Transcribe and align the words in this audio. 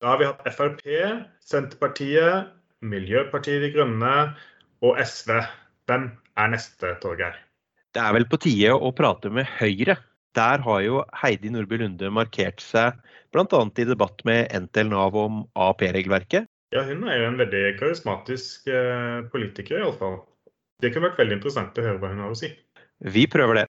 Da 0.00 0.14
har 0.14 0.20
vi 0.20 0.28
hatt 0.30 0.46
Frp, 0.56 0.80
Senterpartiet, 1.44 2.54
Miljøpartiet 2.80 3.60
De 3.60 3.68
Grønne 3.74 4.12
og 4.80 4.96
SV. 4.96 5.34
Hvem 5.90 6.06
er 6.40 6.52
neste, 6.54 6.94
Torgeir? 7.02 7.36
Det 7.92 8.00
er 8.00 8.14
vel 8.16 8.24
på 8.30 8.38
tide 8.40 8.72
å 8.72 8.92
prate 8.96 9.28
med 9.34 9.48
Høyre. 9.58 9.98
Der 10.38 10.62
har 10.64 10.80
jo 10.86 11.02
Heidi 11.20 11.50
Nordby 11.52 11.82
Lunde 11.82 12.08
markert 12.14 12.62
seg 12.64 12.96
bl.a. 13.34 13.60
i 13.60 13.86
debatt 13.86 14.24
med 14.24 14.48
NTL 14.54 14.88
Nav 14.88 15.18
om 15.18 15.42
AAP-regelverket. 15.58 16.48
Ja, 16.72 16.86
hun 16.86 17.04
er 17.04 17.18
jo 17.18 17.28
en 17.32 17.38
veldig 17.40 17.64
karismatisk 17.80 18.70
eh, 18.70 19.26
politiker, 19.32 19.82
iallfall. 19.82 20.20
Det 20.80 20.94
kunne 20.94 21.10
vært 21.10 21.20
veldig 21.20 21.40
interessant 21.40 21.76
å 21.76 21.84
høre 21.84 22.00
hva 22.00 22.12
hun 22.14 22.22
har 22.24 22.32
å 22.32 22.38
si. 22.38 22.52
Vi 23.04 23.26
prøver 23.28 23.60
det. 23.60 23.69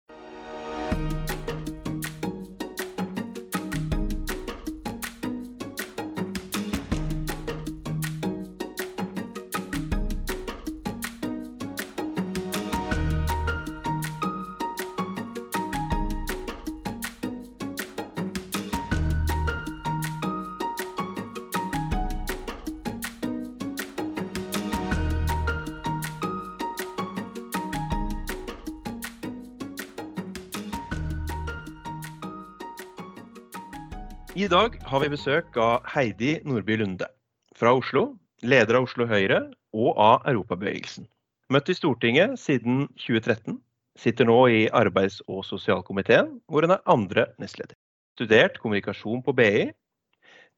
I 34.35 34.47
dag 34.51 34.75
har 34.83 34.99
vi 34.99 35.07
besøk 35.13 35.55
av 35.61 35.85
Heidi 35.87 36.33
Nordby 36.43 36.75
Lunde 36.77 37.07
fra 37.55 37.71
Oslo, 37.77 38.17
leder 38.43 38.75
av 38.75 38.87
Oslo 38.87 39.05
Høyre 39.07 39.39
og 39.71 39.93
av 39.95 40.25
Europabevegelsen. 40.27 41.07
Møtt 41.53 41.69
i 41.71 41.75
Stortinget 41.77 42.35
siden 42.41 42.89
2013, 42.99 43.55
sitter 43.97 44.27
nå 44.27 44.35
i 44.51 44.65
arbeids- 44.75 45.21
og 45.31 45.45
sosialkomiteen, 45.47 46.41
hvor 46.51 46.67
hun 46.67 46.75
er 46.75 46.83
andre 46.91 47.29
nestleder. 47.39 47.77
Studert 48.17 48.59
kommunikasjon 48.59 49.23
på 49.23 49.33
BI. 49.37 49.69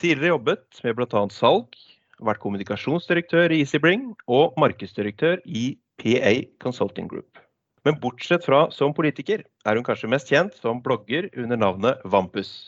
Tidligere 0.01 0.33
jobbet 0.33 0.81
med 0.83 0.97
bl.a. 0.97 1.21
salg, 1.29 1.77
vært 2.19 2.41
kommunikasjonsdirektør 2.41 3.53
i 3.53 3.61
EasyBring 3.61 4.09
og 4.27 4.57
markedsdirektør 4.59 5.43
i 5.45 5.77
PA 6.01 6.33
Consulting 6.63 7.07
Group. 7.11 7.37
Men 7.85 8.01
bortsett 8.01 8.43
fra 8.47 8.65
som 8.75 8.97
politiker 8.97 9.45
er 9.45 9.77
hun 9.77 9.85
kanskje 9.87 10.11
mest 10.11 10.33
kjent 10.33 10.57
som 10.59 10.81
blogger 10.83 11.29
under 11.37 11.59
navnet 11.59 12.03
Vampus. 12.03 12.67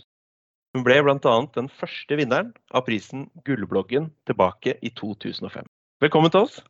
Hun 0.72 0.86
ble 0.88 1.02
bl.a. 1.03 1.31
den 1.58 1.67
første 1.67 2.16
vinneren 2.16 2.53
av 2.72 2.86
prisen 2.88 3.25
Gullbloggen 3.47 4.05
tilbake 4.30 4.78
i 4.80 4.91
2005. 4.95 5.67
Velkommen 6.00 6.31
til 6.31 6.45
oss. 6.45 6.61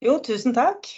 Jo, 0.00 0.14
tusen 0.24 0.56
takk. 0.56 0.88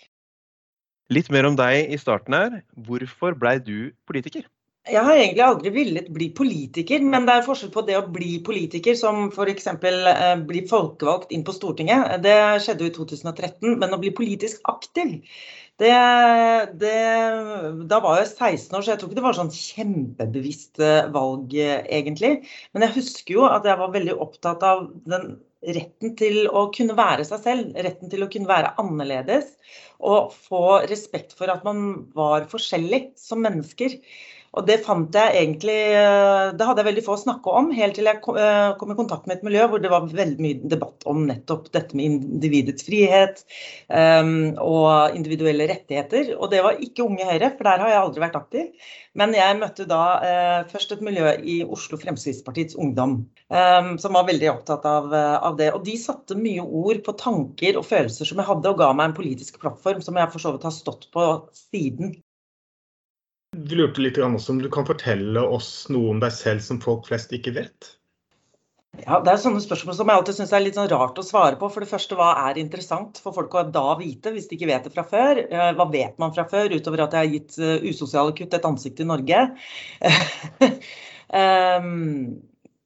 Litt 1.10 1.32
mer 1.34 1.48
om 1.48 1.56
deg 1.58 1.90
i 1.90 1.98
starten 1.98 2.36
her. 2.36 2.60
Hvorfor 2.86 3.34
blei 3.34 3.56
du 3.58 3.90
politiker? 4.06 4.46
Jeg 4.88 5.02
har 5.04 5.18
egentlig 5.18 5.42
aldri 5.44 5.72
villet 5.74 6.06
bli 6.14 6.30
politiker, 6.32 7.02
men 7.02 7.26
det 7.26 7.34
er 7.34 7.44
forskjell 7.44 7.72
på 7.74 7.82
det 7.88 7.98
å 7.98 8.06
bli 8.14 8.38
politiker, 8.46 8.94
som 8.96 9.26
f.eks. 9.28 9.66
Eh, 9.74 10.30
bli 10.46 10.62
folkevalgt 10.70 11.34
inn 11.34 11.42
på 11.44 11.54
Stortinget. 11.56 12.14
Det 12.22 12.36
skjedde 12.62 12.86
jo 12.86 12.92
i 12.92 12.94
2013. 12.94 13.74
Men 13.82 13.90
å 13.90 13.98
bli 14.00 14.14
politisk 14.14 14.62
aktiv, 14.70 15.18
det, 15.80 15.92
det, 16.80 16.96
da 17.88 18.00
var 18.04 18.18
jeg 18.20 18.28
16 18.28 18.76
år, 18.76 18.82
så 18.84 18.92
jeg 18.92 19.00
tror 19.00 19.08
ikke 19.08 19.18
det 19.18 19.24
var 19.24 19.36
sånn 19.38 19.52
kjempebevisst 19.54 20.82
eh, 20.84 21.06
valg, 21.14 21.54
eh, 21.56 21.78
egentlig. 21.88 22.34
Men 22.74 22.84
jeg 22.84 22.98
husker 22.98 23.38
jo 23.38 23.46
at 23.48 23.68
jeg 23.68 23.80
var 23.80 23.94
veldig 23.94 24.18
opptatt 24.20 24.66
av 24.66 24.90
den 25.08 25.38
retten 25.76 26.14
til 26.16 26.46
å 26.48 26.66
kunne 26.74 26.96
være 26.98 27.24
seg 27.28 27.40
selv. 27.44 27.72
Retten 27.86 28.12
til 28.12 28.24
å 28.24 28.28
kunne 28.32 28.50
være 28.50 28.74
annerledes. 28.80 29.54
Og 30.00 30.34
få 30.48 30.82
respekt 30.90 31.34
for 31.36 31.52
at 31.52 31.64
man 31.64 32.10
var 32.16 32.48
forskjellig 32.52 33.10
som 33.20 33.42
mennesker. 33.44 33.96
Og 34.58 34.66
det 34.66 34.80
fant 34.82 35.14
jeg 35.14 35.34
egentlig 35.38 35.76
eh, 35.94 36.48
Det 36.58 36.66
hadde 36.66 36.82
jeg 36.82 36.88
veldig 36.88 37.04
få 37.06 37.14
å 37.14 37.20
snakke 37.20 37.52
om, 37.54 37.68
helt 37.74 37.94
til 37.98 38.08
jeg 38.10 38.18
eh, 38.18 38.70
kom 38.80 38.90
i 38.90 38.96
kontakt 38.98 39.28
med 39.28 39.38
et 39.38 39.44
miljø 39.46 39.66
hvor 39.70 39.82
det 39.82 39.92
var 39.92 40.08
veldig 40.10 40.42
mye 40.42 40.70
debatt 40.72 41.06
om 41.10 41.22
nettopp 41.28 41.68
dette 41.74 41.98
med 41.98 42.08
individets 42.08 42.86
frihet 42.86 43.44
um, 43.86 44.56
og 44.58 45.14
individuelle 45.14 45.68
rettigheter. 45.70 46.32
Og 46.38 46.50
det 46.50 46.64
var 46.66 46.80
ikke 46.82 47.04
Unge 47.06 47.28
Høyre, 47.28 47.52
for 47.54 47.68
der 47.68 47.84
har 47.84 47.92
jeg 47.92 48.00
aldri 48.00 48.24
vært 48.24 48.38
aktiv. 48.40 48.88
Men 49.18 49.34
jeg 49.38 49.58
møtte 49.60 49.86
da 49.90 50.00
uh, 50.22 50.56
først 50.70 50.96
et 50.96 51.04
miljø 51.06 51.30
i 51.38 51.60
Oslo 51.62 51.98
Fremskrittspartiets 52.00 52.78
Ungdom, 52.80 53.20
um, 53.54 53.92
som 54.02 54.18
var 54.18 54.26
veldig 54.30 54.50
opptatt 54.50 54.88
av, 54.88 55.12
av, 55.14 55.54
det. 55.60 55.70
Og 55.76 55.84
de 55.86 55.94
satte 56.00 56.38
mye 56.38 56.64
ord 56.64 57.04
på 57.06 57.14
tanker 57.22 57.78
og 57.78 57.86
følelser 57.86 58.26
som 58.26 58.42
jeg 58.42 58.50
hadde, 58.50 58.74
og 58.74 58.82
ga 58.82 58.90
meg 58.96 59.10
en 59.12 59.18
politisk 59.20 59.62
plattform 59.62 60.02
som 60.02 60.18
jeg 60.18 60.34
for 60.34 60.42
så 60.42 60.54
vidt 60.56 60.66
har 60.66 60.74
stått 60.74 61.06
på 61.14 61.28
siden. 61.70 62.16
Du 63.50 63.74
lurte 63.74 64.02
litt 64.02 64.18
også 64.22 64.54
om 64.54 64.60
du 64.62 64.68
kan 64.70 64.86
fortelle 64.86 65.42
oss 65.42 65.88
noe 65.90 66.12
om 66.12 66.20
deg 66.22 66.30
selv 66.34 66.62
som 66.62 66.78
folk 66.82 67.08
flest 67.08 67.32
ikke 67.34 67.54
vet? 67.56 67.88
Ja, 68.98 69.20
Det 69.22 69.32
er 69.32 69.40
sånne 69.42 69.62
spørsmål 69.62 69.96
som 69.96 70.10
jeg 70.10 70.20
alltid 70.20 70.36
syns 70.36 70.52
er 70.54 70.62
litt 70.62 70.76
sånn 70.78 70.90
rart 70.90 71.18
å 71.18 71.24
svare 71.24 71.58
på. 71.58 71.68
For 71.70 71.82
det 71.82 71.90
første, 71.90 72.16
hva 72.18 72.30
er 72.48 72.58
interessant 72.62 73.20
for 73.22 73.34
folk 73.34 73.54
å 73.54 73.62
da 73.70 73.94
vite, 73.98 74.32
hvis 74.34 74.48
de 74.50 74.58
ikke 74.58 74.68
vet 74.70 74.86
det 74.86 74.94
fra 74.94 75.04
før? 75.06 75.40
Eh, 75.46 75.70
hva 75.78 75.86
vet 75.90 76.18
man 76.22 76.34
fra 76.34 76.44
før, 76.50 76.74
utover 76.74 77.04
at 77.06 77.14
jeg 77.14 77.26
har 77.26 77.34
gitt 77.34 77.58
eh, 77.58 77.86
usosiale 77.90 78.34
kutt 78.38 78.54
et 78.54 78.66
ansikt 78.70 79.02
i 79.02 79.08
Norge? 79.08 79.44
um, 81.34 81.94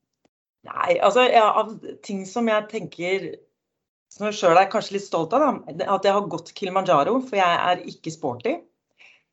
nei, 0.70 0.90
altså 1.00 1.24
ja, 1.28 1.48
av 1.62 1.72
ting 2.04 2.24
som 2.28 2.48
jeg 2.52 2.68
tenker 2.72 3.32
som 4.14 4.28
jeg 4.28 4.38
sjøl 4.38 4.60
er 4.60 4.70
kanskje 4.70 4.98
litt 4.98 5.08
stolt 5.08 5.32
av, 5.34 5.42
da, 5.42 5.88
at 5.96 6.06
jeg 6.06 6.14
har 6.14 6.28
gått 6.30 6.52
Kilimanjaro, 6.54 7.16
for 7.24 7.40
jeg 7.40 7.62
er 7.72 7.80
ikke 7.90 8.12
sporty. 8.14 8.60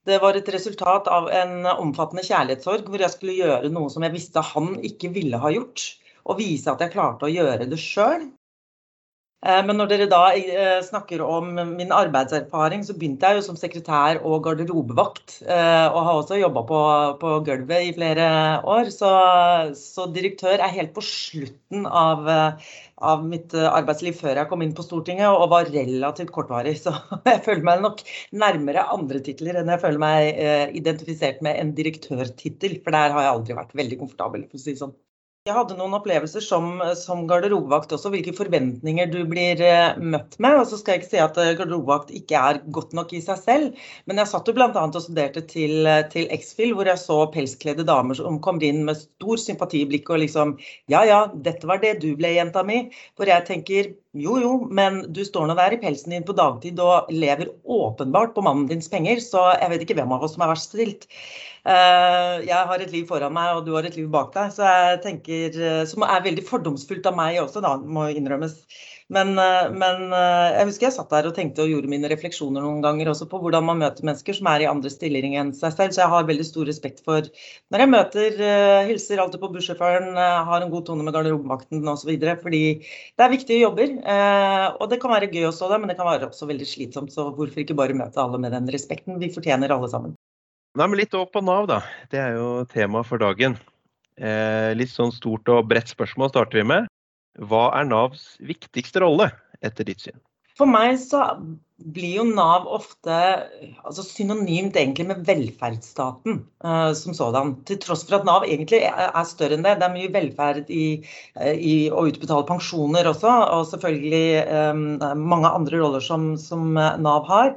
Det 0.09 0.17
var 0.22 0.38
et 0.38 0.47
resultat 0.50 1.07
av 1.13 1.28
en 1.29 1.67
omfattende 1.72 2.23
kjærlighetssorg 2.25 2.88
hvor 2.89 3.03
jeg 3.03 3.13
skulle 3.13 3.38
gjøre 3.38 3.69
noe 3.73 3.91
som 3.94 4.01
jeg 4.06 4.16
visste 4.16 4.41
han 4.53 4.73
ikke 4.88 5.12
ville 5.13 5.38
ha 5.41 5.51
gjort. 5.53 5.84
Og 6.25 6.39
vise 6.41 6.69
at 6.72 6.81
jeg 6.81 6.94
klarte 6.94 7.28
å 7.28 7.34
gjøre 7.34 7.67
det 7.69 7.78
sjøl. 7.81 8.28
Eh, 9.41 9.59
men 9.66 9.79
når 9.79 9.88
dere 9.90 10.06
da 10.09 10.19
eh, 10.38 10.84
snakker 10.85 11.24
om 11.25 11.47
min 11.74 11.94
arbeidserfaring, 11.96 12.84
så 12.85 12.94
begynte 12.94 13.25
jeg 13.25 13.40
jo 13.40 13.46
som 13.47 13.57
sekretær 13.57 14.19
og 14.22 14.44
garderobevakt. 14.46 15.40
Eh, 15.41 15.88
og 15.88 15.97
har 16.06 16.19
også 16.19 16.38
jobba 16.38 16.63
på, 16.69 16.81
på, 17.24 17.34
gulvet 17.47 17.88
i 17.88 17.96
flere 17.96 18.28
år. 18.69 18.94
Så, 18.94 19.09
så, 19.80 20.06
direktør 20.13 20.62
er 20.62 20.75
helt 20.78 20.94
på 20.94 21.01
slutten 21.06 21.90
av, 21.90 22.30
av, 23.01 23.25
mitt 23.25 23.57
arbeidsliv 23.57 24.19
før 24.22 24.44
jeg 24.44 24.51
kom 24.51 24.62
inn 24.62 24.78
på 24.78 24.85
Stortinget, 24.85 25.31
og 25.34 25.50
var 25.56 25.74
relativt 25.74 26.34
kortvarig. 26.35 26.78
Så 26.84 26.94
jeg 27.31 27.41
føler 27.47 27.66
meg 27.66 27.85
nok 27.88 28.06
nærmere 28.46 28.85
andre 28.94 29.25
titler 29.25 29.57
enn 29.57 29.74
jeg 29.74 29.81
føler 29.81 30.06
meg 30.06 30.75
identifisert 30.78 31.41
med 31.41 31.57
en 31.57 31.74
direktørtittel. 31.78 32.78
For 32.85 32.94
der 32.94 33.18
har 33.18 33.25
jeg 33.25 33.40
aldri 33.40 33.63
vært 33.63 33.80
veldig 33.81 34.03
komfortabel, 34.06 34.46
for 34.51 34.62
å 34.62 34.69
si 34.69 34.75
det 34.75 34.84
sånn. 34.85 35.00
Jeg 35.50 35.56
hadde 35.57 35.74
noen 35.74 35.96
opplevelser 35.97 36.44
som, 36.46 36.66
som 36.94 37.24
garderobevakt 37.25 37.96
også, 37.96 38.12
hvilke 38.13 38.34
forventninger 38.38 39.07
du 39.09 39.24
blir 39.25 39.57
eh, 39.66 39.96
møtt 39.97 40.35
med. 40.38 40.59
Og 40.59 40.68
så 40.69 40.78
skal 40.78 40.94
jeg 40.94 41.02
ikke 41.02 41.09
si 41.16 41.22
at 41.24 41.40
eh, 41.41 41.56
garderobevakt 41.57 42.12
ikke 42.13 42.41
er 42.52 42.59
godt 42.75 42.94
nok 42.94 43.16
i 43.18 43.24
seg 43.25 43.40
selv, 43.41 43.80
men 44.06 44.22
jeg 44.22 44.30
satt 44.30 44.51
jo 44.51 44.53
bl.a. 44.53 44.69
og 44.69 45.00
studerte 45.01 45.41
til, 45.50 45.74
eh, 45.90 46.03
til 46.13 46.30
X-Fill, 46.38 46.75
hvor 46.78 46.91
jeg 46.91 47.01
så 47.01 47.18
pelskledde 47.34 47.88
damer 47.90 48.19
som 48.19 48.38
kom 48.46 48.62
inn 48.62 48.84
med 48.85 49.01
stor 49.01 49.41
sympatiblikk 49.41 50.13
og 50.13 50.22
liksom 50.28 50.53
Ja 50.94 51.01
ja, 51.09 51.24
dette 51.34 51.66
var 51.66 51.81
det 51.81 51.96
du 52.06 52.12
ble, 52.22 52.35
jenta 52.38 52.62
mi. 52.62 52.84
Hvor 53.18 53.34
jeg 53.34 53.47
tenker 53.50 53.96
jo 54.14 54.36
jo, 54.42 54.52
men 54.68 55.06
du 55.16 55.22
står 55.24 55.48
nå 55.48 55.56
der 55.56 55.76
i 55.76 55.80
pelsen 55.80 56.12
din 56.12 56.26
på 56.28 56.36
dagtid 56.36 56.80
og 56.84 57.08
lever 57.14 57.54
åpenbart 57.64 58.34
på 58.36 58.44
mannen 58.44 58.68
dins 58.68 58.90
penger, 58.92 59.22
så 59.24 59.46
jeg 59.56 59.72
vet 59.72 59.86
ikke 59.86 59.96
hvem 60.02 60.12
av 60.12 60.26
oss 60.28 60.36
som 60.36 60.44
er 60.44 60.52
verst 60.52 60.74
stilt. 60.74 61.08
Eh, 61.62 62.42
jeg 62.48 62.68
har 62.72 62.82
et 62.84 62.92
liv 62.92 63.06
foran 63.08 63.34
meg, 63.36 63.54
og 63.56 63.66
du 63.68 63.76
har 63.78 63.88
et 63.88 63.96
liv 63.96 64.10
bak 64.12 64.34
deg. 64.36 64.52
Så 64.56 64.66
jeg 64.68 65.02
tenker, 65.06 65.60
eh, 65.62 65.86
Som 65.86 66.04
er 66.04 66.26
veldig 66.26 66.44
fordomsfullt 66.48 67.06
av 67.08 67.16
meg 67.16 67.40
også, 67.40 67.62
da, 67.62 67.78
må 67.78 68.10
innrømmes. 68.12 68.66
Men, 69.12 69.34
eh, 69.40 69.68
men, 69.75 70.06
jeg 70.16 70.68
husker 70.69 70.88
jeg 70.88 70.96
satt 70.96 71.12
der 71.12 71.28
og 71.28 71.36
tenkte 71.36 71.66
og 71.66 71.72
gjorde 71.74 71.90
mine 71.92 72.08
refleksjoner 72.12 72.63
noen 72.63 72.80
ganger 72.84 73.12
også 73.12 73.28
på 73.31 73.42
hvordan 73.44 73.66
man 73.68 73.81
møter 73.81 74.08
mennesker 74.08 74.38
som 74.38 74.48
er 74.48 74.63
i 74.63 74.69
andre 74.69 74.92
stillinger 74.94 75.42
enn 75.42 75.52
seg 75.58 75.75
selv. 75.75 75.92
Så 75.96 76.04
jeg 76.04 76.13
har 76.13 76.30
veldig 76.30 76.48
stor 76.48 76.69
respekt 76.69 77.04
for 77.04 77.28
når 77.74 77.84
jeg 77.84 77.92
møter, 77.92 78.40
hilser 78.88 79.22
alltid 79.24 79.44
på 79.44 79.52
bussjåføren, 79.58 80.16
har 80.16 80.63
en 80.63 80.72
god 80.72 80.88
tone 80.88 81.04
med 81.04 81.16
garderobevakten 81.16 81.84
osv. 81.92 82.13
Fordi 82.42 82.63
det 82.80 83.25
er 83.25 83.36
viktige 83.36 83.62
jobber. 83.66 83.94
Og 84.80 84.88
det 84.92 85.02
kan 85.04 85.14
være 85.14 85.31
gøy 85.31 85.50
å 85.50 85.54
stå 85.56 85.72
der, 85.74 85.84
men 85.84 85.92
det 85.92 86.00
kan 86.00 86.07
være 86.07 86.31
også 86.31 86.48
veldig 86.50 86.68
slitsomt. 86.68 87.12
Så 87.12 87.30
hvorfor 87.36 87.64
ikke 87.64 87.78
bare 87.78 87.98
møte 87.98 88.22
alle 88.24 88.40
med 88.40 88.56
den 88.56 88.72
respekten 88.72 89.19
vi 89.22 89.31
fortjener 89.34 89.75
alle 89.75 89.92
sammen. 89.92 90.16
Nei, 90.80 90.88
men 90.88 91.02
Litt 91.02 91.16
opp 91.19 91.34
på 91.36 91.44
Nav, 91.44 91.68
da. 91.68 91.81
Det 92.12 92.19
er 92.22 92.38
jo 92.38 92.64
tema 92.72 93.04
for 93.04 93.19
dagen. 93.19 93.57
Eh, 94.16 94.72
litt 94.78 94.92
sånn 94.92 95.12
stort 95.12 95.50
og 95.52 95.68
bredt 95.68 95.92
spørsmål 95.92 96.31
starter 96.31 96.62
vi 96.62 96.68
med. 96.72 96.91
Hva 97.39 97.69
er 97.80 97.88
Navs 97.88 98.36
viktigste 98.44 99.04
rolle, 99.04 99.31
etter 99.63 99.88
ditt 99.88 100.04
syn? 100.04 100.19
For 100.60 100.69
meg 100.69 100.98
så 101.00 101.24
blir 101.81 102.19
jo 102.19 102.24
Nav 102.28 102.68
ofte 102.69 103.13
altså 103.81 104.04
synonymt 104.06 104.75
egentlig 104.78 105.07
med 105.10 105.24
velferdsstaten 105.25 106.42
uh, 106.66 106.92
som 106.98 107.16
sådan. 107.18 107.56
Til 107.66 107.80
tross 107.81 108.04
for 108.06 108.19
at 108.19 108.28
Nav 108.28 108.45
egentlig 108.45 108.83
er 108.86 109.25
større 109.25 109.57
enn 109.57 109.66
det. 109.66 109.78
Det 109.80 109.88
er 109.88 109.95
mye 109.95 110.12
velferd 110.13 110.69
i, 110.69 110.86
i 111.56 111.75
å 111.89 112.04
utbetale 112.12 112.45
pensjoner 112.50 113.10
også, 113.10 113.31
og 113.56 113.66
selvfølgelig 113.72 114.25
um, 114.75 114.83
mange 115.24 115.50
andre 115.50 115.81
roller 115.81 116.06
som, 116.06 116.33
som 116.42 116.75
Nav 116.75 117.25
har. 117.31 117.56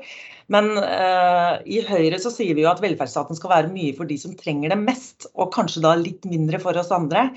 Men 0.53 0.75
eh, 0.77 1.53
i 1.77 1.81
Høyre 1.87 2.19
så 2.21 2.33
sier 2.33 2.57
vi 2.57 2.65
jo 2.65 2.71
at 2.73 2.83
velferdsstaten 2.85 3.39
skal 3.39 3.53
være 3.55 3.73
mye 3.73 3.95
for 3.97 4.09
de 4.09 4.19
som 4.21 4.35
trenger 4.37 4.75
det 4.75 4.81
mest, 4.83 5.29
og 5.33 5.53
kanskje 5.55 5.85
da 5.85 5.95
litt 5.97 6.27
mindre 6.29 6.61
for 6.63 6.77
oss 6.81 6.93
andre. 6.95 7.31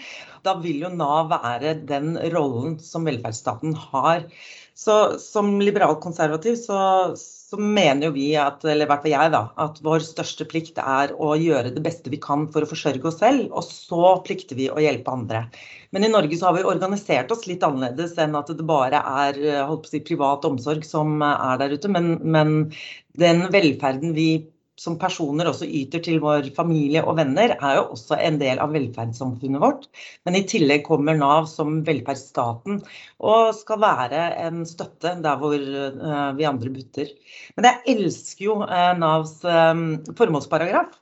Da 0.44 0.58
vil 0.64 0.84
jo 0.84 0.92
Nav 0.94 1.32
være 1.32 1.78
den 1.88 2.16
rollen 2.34 2.78
som 2.84 3.08
velferdsstaten 3.08 3.78
har. 3.90 4.28
Så 4.78 5.18
som 5.22 5.56
liberal-konservativ 5.64 6.60
så, 6.60 6.80
så, 7.48 7.58
mener 7.58 8.10
jo 8.10 8.16
vi, 8.18 8.26
at, 8.40 8.66
eller 8.68 8.84
i 8.84 8.90
hvert 8.90 9.06
fall 9.06 9.14
jeg, 9.14 9.32
da, 9.32 9.42
at 9.64 9.80
vår 9.86 10.04
største 10.04 10.48
plikt 10.52 10.82
er 10.84 11.14
å 11.16 11.32
gjøre 11.40 11.72
det 11.72 11.84
beste 11.86 12.12
vi 12.12 12.20
kan 12.24 12.44
for 12.52 12.66
å 12.66 12.70
forsørge 12.70 13.08
oss 13.08 13.22
selv, 13.22 13.46
og 13.56 13.64
så 13.64 14.18
plikter 14.28 14.60
vi 14.60 14.68
å 14.68 14.82
hjelpe 14.84 15.14
andre. 15.14 15.46
Men 15.96 16.04
i 16.04 16.12
Norge 16.12 16.36
så 16.36 16.50
har 16.50 16.58
vi 16.58 16.66
organisert 16.68 17.32
oss 17.32 17.48
litt 17.48 17.64
annerledes 17.64 18.18
enn 18.20 18.36
at 18.36 18.52
det 18.52 18.68
bare 18.68 19.00
er 19.24 19.40
holdt 19.70 19.86
på 19.86 19.92
å 19.92 19.94
si, 19.94 20.04
privat 20.12 20.48
omsorg 20.50 20.84
som 20.88 21.24
er 21.24 21.64
der 21.64 21.78
ute. 21.78 21.92
Men, 21.94 22.18
men 22.28 22.56
den 23.16 23.48
velferden 23.54 24.12
vi 24.18 24.30
som 24.78 24.98
personer 25.02 25.50
også 25.50 25.66
yter 25.66 26.04
til 26.06 26.20
vår 26.22 26.52
familie 26.56 27.02
og 27.02 27.18
venner, 27.18 27.56
er 27.58 27.80
jo 27.80 27.88
også 27.96 28.20
en 28.22 28.38
del 28.42 28.62
av 28.62 28.74
velferdssamfunnet 28.76 29.62
vårt. 29.64 29.88
Men 30.28 30.38
i 30.38 30.44
tillegg 30.50 30.86
kommer 30.86 31.18
Nav 31.18 31.50
som 31.50 31.82
velferdsstaten 31.88 32.84
og 33.18 33.56
skal 33.58 33.82
være 33.82 34.24
en 34.46 34.62
støtte 34.70 35.16
der 35.24 35.42
hvor 35.42 35.58
uh, 35.58 36.32
vi 36.38 36.46
andre 36.50 36.74
butter. 36.74 37.10
Men 37.58 37.72
jeg 37.72 37.98
elsker 37.98 38.46
jo 38.46 38.60
uh, 38.62 38.94
Navs 39.02 39.40
um, 39.44 39.88
formålsparagraf. 40.18 40.94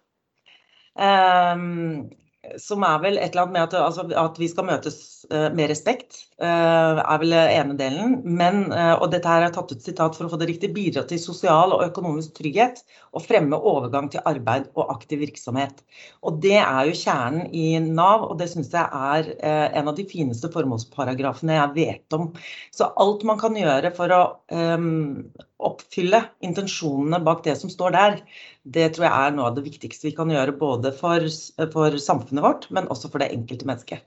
Som 2.62 2.84
er 2.88 3.00
vel 3.04 3.18
et 3.20 3.34
eller 3.34 3.42
annet 3.42 3.56
med 3.58 3.64
at, 3.66 3.74
altså, 3.82 4.06
vi 4.40 4.48
skal 4.48 4.68
møtes 4.70 4.98
med 5.28 5.68
respekt, 5.68 6.22
er 6.44 7.20
vel 7.22 7.34
ene 7.34 7.78
delen. 7.80 8.18
Men, 8.28 8.66
uh, 8.74 8.96
og 9.00 9.08
dette 9.14 9.30
her 9.30 9.46
er 9.46 9.54
tatt 9.56 9.72
ut 9.72 9.86
sitat 9.86 10.18
for 10.18 10.28
å 10.28 10.32
få 10.34 10.40
det 10.42 10.50
riktig, 10.50 10.74
bidra 10.76 11.06
til 11.08 11.22
sosial 11.22 11.72
og 11.76 11.86
økonomisk 11.86 12.36
trygghet 12.40 12.82
og 13.16 13.24
fremme 13.24 13.56
overgang 13.56 14.10
til 14.12 14.24
arbeid 14.28 14.68
og 14.76 14.92
aktiv 14.98 15.24
virksomhet. 15.24 15.80
Og 16.28 16.42
det 16.44 16.58
er 16.60 16.90
jo 16.90 16.98
kjernen 17.00 17.48
i 17.56 17.80
Nav, 17.86 18.28
og 18.28 18.40
det 18.42 18.50
syns 18.52 18.74
jeg 18.76 18.84
er 18.84 19.32
en 19.80 19.88
av 19.88 19.96
de 19.96 20.08
fineste 20.10 20.52
formålsparagrafene 20.52 21.56
jeg 21.56 21.76
vet 21.78 22.18
om. 22.18 22.32
Så 22.76 22.92
alt 23.00 23.24
man 23.28 23.40
kan 23.40 23.56
gjøre 23.56 23.94
for 23.96 24.12
å 24.12 24.22
um, 24.52 25.24
oppfylle 25.64 26.22
intensjonene 26.46 27.22
bak 27.26 27.44
det 27.46 27.56
som 27.60 27.72
står 27.72 27.96
der, 27.96 28.20
det 28.64 28.92
tror 28.96 29.08
jeg 29.08 29.16
er 29.16 29.36
noe 29.36 29.50
av 29.52 29.58
det 29.58 29.66
viktigste 29.68 30.10
vi 30.10 30.16
kan 30.18 30.32
gjøre 30.34 30.58
både 30.60 30.92
for, 30.96 31.26
for 31.74 31.98
samfunnet 32.02 32.46
vårt, 32.46 32.68
men 32.76 32.90
også 32.92 33.12
for 33.14 33.24
det 33.24 33.32
enkelte 33.36 33.70
mennesket. 33.70 34.06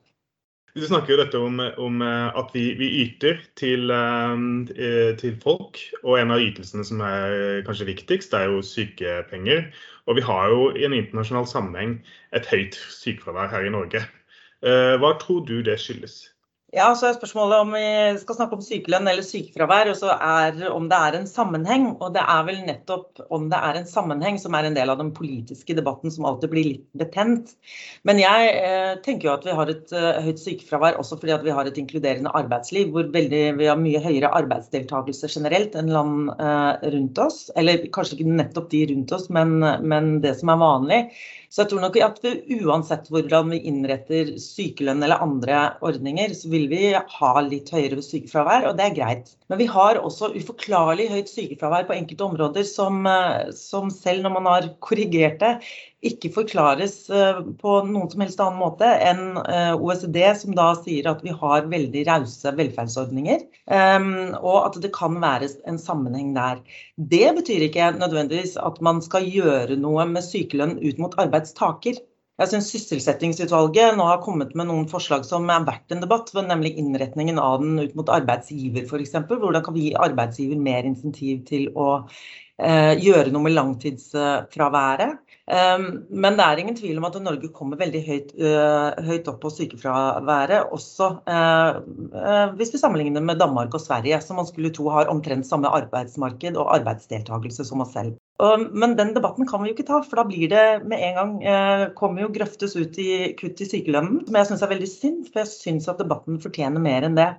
Du 0.76 0.84
snakker 0.84 1.14
jo 1.14 1.18
dette 1.20 1.38
om, 1.40 1.60
om 1.80 2.02
eh, 2.04 2.38
at 2.38 2.50
vi, 2.54 2.64
vi 2.78 2.88
yter 3.02 3.40
til, 3.58 3.90
eh, 3.90 5.14
til, 5.18 5.38
folk, 5.42 5.80
og 6.02 6.18
en 6.20 6.34
av 6.34 6.44
ytelsene 6.44 6.84
som 6.86 7.00
er 7.04 7.62
kanskje 7.66 7.88
viktigst, 7.88 8.36
er 8.36 8.50
jo 8.52 8.62
sykepenger. 8.64 9.70
Og 10.08 10.20
vi 10.20 10.24
har 10.24 10.52
jo 10.52 10.68
i 10.76 10.84
en 10.88 10.96
internasjonal 10.96 11.48
sammenheng 11.48 11.98
et 12.36 12.48
høyt 12.48 12.76
sykefravær 12.94 13.50
her 13.52 13.68
i 13.68 13.72
Norge. 13.74 14.04
Eh, 14.66 14.94
hva 15.00 15.14
tror 15.20 15.44
du 15.48 15.60
det 15.64 15.78
skyldes? 15.80 16.20
Ja, 16.68 16.90
så 16.92 17.06
er 17.08 17.14
spørsmålet 17.16 17.62
om 17.62 17.70
vi 17.72 17.82
skal 18.20 18.36
snakke 18.36 18.56
om 18.58 18.60
sykelønn 18.60 19.08
eller 19.08 19.24
sykefravær, 19.24 19.88
og 19.88 19.96
så 19.96 20.10
er 20.12 20.58
om 20.68 20.90
det 20.90 20.98
er 21.00 21.14
en 21.16 21.24
sammenheng. 21.24 21.86
Og 21.96 22.12
det 22.12 22.20
er 22.20 22.42
vel 22.44 22.58
nettopp 22.66 23.22
om 23.32 23.46
det 23.48 23.56
er 23.70 23.78
en 23.78 23.88
sammenheng 23.88 24.36
som 24.36 24.52
er 24.52 24.68
en 24.68 24.76
del 24.76 24.92
av 24.92 25.00
den 25.00 25.14
politiske 25.16 25.72
debatten 25.78 26.12
som 26.12 26.26
alltid 26.28 26.52
blir 26.52 26.68
litt 26.68 26.84
betent. 27.00 27.54
Men 28.04 28.20
jeg 28.20 28.50
eh, 28.58 28.92
tenker 29.00 29.30
jo 29.30 29.32
at 29.38 29.48
vi 29.48 29.56
har 29.56 29.72
et 29.72 29.96
eh, 29.96 30.20
høyt 30.26 30.42
sykefravær 30.44 31.00
også 31.00 31.16
fordi 31.22 31.38
vi 31.46 31.56
har 31.56 31.72
et 31.72 31.80
inkluderende 31.80 32.34
arbeidsliv 32.36 32.92
hvor 32.92 33.08
veldig, 33.16 33.42
vi 33.62 33.72
har 33.72 33.80
mye 33.80 34.04
høyere 34.04 34.34
arbeidsdeltakelse 34.42 35.32
generelt 35.38 35.72
enn 35.72 35.88
land 35.94 36.34
eh, 36.36 36.88
rundt 36.98 37.24
oss. 37.24 37.46
Eller 37.56 37.88
kanskje 37.96 38.18
ikke 38.18 38.36
nettopp 38.42 38.68
de 38.76 38.84
rundt 38.92 39.16
oss, 39.16 39.30
men, 39.32 39.56
men 39.88 40.18
det 40.20 40.36
som 40.42 40.52
er 40.52 40.60
vanlig. 40.66 41.02
Så 41.48 41.62
jeg 41.62 41.70
tror 41.70 41.80
nok 41.80 41.96
at 42.04 42.18
vi, 42.20 42.58
uansett 42.60 43.06
hvordan 43.08 43.54
vi 43.54 43.62
innretter 43.70 44.34
sykelønn 44.42 45.00
eller 45.04 45.22
andre 45.24 45.60
ordninger, 45.80 46.34
så 46.36 46.50
vil 46.52 46.66
vi 46.68 46.90
ha 46.92 47.30
litt 47.46 47.72
høyere 47.72 48.04
sykefravær, 48.04 48.66
og 48.68 48.76
det 48.76 48.84
er 48.84 48.96
greit. 48.98 49.32
Men 49.48 49.62
vi 49.62 49.68
har 49.72 50.00
også 50.02 50.34
uforklarlig 50.36 51.08
høyt 51.14 51.32
sykefravær 51.32 51.88
på 51.88 51.96
enkelte 51.96 52.26
områder 52.26 52.68
som, 52.68 53.00
eh, 53.08 53.48
som 53.56 53.88
selv 53.94 54.26
når 54.26 54.36
man 54.36 54.50
har 54.52 54.68
korrigert 54.84 55.40
det, 55.40 55.54
ikke 56.06 56.30
forklares 56.30 56.94
eh, 57.10 57.40
på 57.58 57.72
noen 57.88 58.10
som 58.12 58.22
helst 58.22 58.40
annen 58.42 58.60
måte 58.60 58.86
enn 58.86 59.38
eh, 59.42 59.72
OECD, 59.74 60.20
som 60.38 60.54
da 60.54 60.68
sier 60.78 61.08
at 61.10 61.24
vi 61.26 61.32
har 61.34 61.66
veldig 61.70 62.04
rause 62.06 62.52
velferdsordninger, 62.54 63.42
ehm, 63.74 64.12
og 64.38 64.58
at 64.68 64.78
det 64.84 64.92
kan 64.94 65.18
være 65.22 65.50
en 65.66 65.80
sammenheng 65.82 66.30
der. 66.36 66.62
Det 66.96 67.32
betyr 67.40 67.66
ikke 67.66 67.90
nødvendigvis 67.98 68.54
at 68.62 68.78
man 68.84 69.02
skal 69.02 69.26
gjøre 69.26 69.78
noe 69.80 70.06
med 70.06 70.26
sykelønn 70.26 70.78
ut 70.84 71.02
mot 71.02 71.18
arbeidstaker. 71.18 71.98
Jeg 72.38 72.52
syns 72.52 72.68
Sysselsettingsutvalget 72.70 73.96
nå 73.98 74.04
har 74.06 74.20
kommet 74.22 74.52
med 74.54 74.68
noen 74.70 74.86
forslag 74.86 75.24
som 75.26 75.48
er 75.50 75.64
verdt 75.66 75.90
en 75.90 76.04
debatt, 76.04 76.30
nemlig 76.38 76.76
innretningen 76.78 77.40
av 77.42 77.58
den 77.64 77.80
ut 77.82 77.96
mot 77.98 78.12
arbeidsgiver 78.14 78.86
f.eks. 78.86 79.16
Hvordan 79.26 79.64
kan 79.66 79.74
vi 79.74 79.88
gi 79.88 79.96
arbeidsgiver 79.98 80.62
mer 80.62 80.86
insentiv 80.86 81.42
til 81.50 81.66
å 81.74 81.88
eh, 82.62 82.94
gjøre 83.02 83.34
noe 83.34 83.48
med 83.48 83.56
langtidsfraværet? 83.58 85.18
Ehm, 85.48 85.86
men 86.10 86.36
det 86.36 86.44
er 86.44 86.60
ingen 86.60 86.76
tvil 86.76 86.98
om 87.00 87.06
at 87.08 87.16
Norge 87.24 87.48
kommer 87.56 87.80
veldig 87.80 88.00
høyt, 88.04 88.32
eh, 88.36 88.98
høyt 89.06 89.28
opp 89.32 89.38
på 89.40 89.52
sykefraværet, 89.54 90.68
også 90.76 91.08
eh, 91.24 91.78
eh, 92.20 92.52
hvis 92.58 92.74
vi 92.74 92.80
sammenligner 92.82 93.24
med 93.24 93.40
Danmark 93.40 93.72
og 93.72 93.80
Sverige, 93.80 94.20
som 94.24 94.36
man 94.40 94.48
skulle 94.48 94.72
tro 94.76 94.90
har 94.92 95.08
omtrent 95.08 95.48
samme 95.48 95.72
arbeidsmarked 95.80 96.58
og 96.60 96.74
arbeidsdeltakelse 96.76 97.64
som 97.64 97.84
oss 97.84 97.94
selv. 97.96 98.18
Men 98.38 98.92
den 98.94 99.16
debatten 99.16 99.48
kan 99.50 99.64
vi 99.64 99.72
jo 99.72 99.74
ikke 99.74 99.88
ta, 99.88 99.96
for 100.06 100.20
da 100.20 100.22
blir 100.28 100.46
det 100.52 100.84
med 100.86 101.00
en 101.02 101.16
gang 101.16 101.32
kommer 101.98 102.22
jo 102.22 102.28
grøftes 102.30 102.76
ut 102.78 102.94
i 103.02 103.32
kutt 103.34 103.58
i 103.58 103.66
sykelønnen, 103.66 104.20
som 104.28 104.38
jeg 104.38 104.46
syns 104.46 104.62
er 104.62 104.70
veldig 104.70 104.90
synd, 104.92 105.24
for 105.26 105.42
jeg 105.42 105.50
syns 105.50 105.88
at 105.90 105.98
debatten 105.98 106.38
fortjener 106.44 106.84
mer 106.84 107.08
enn 107.08 107.18
det. 107.18 107.32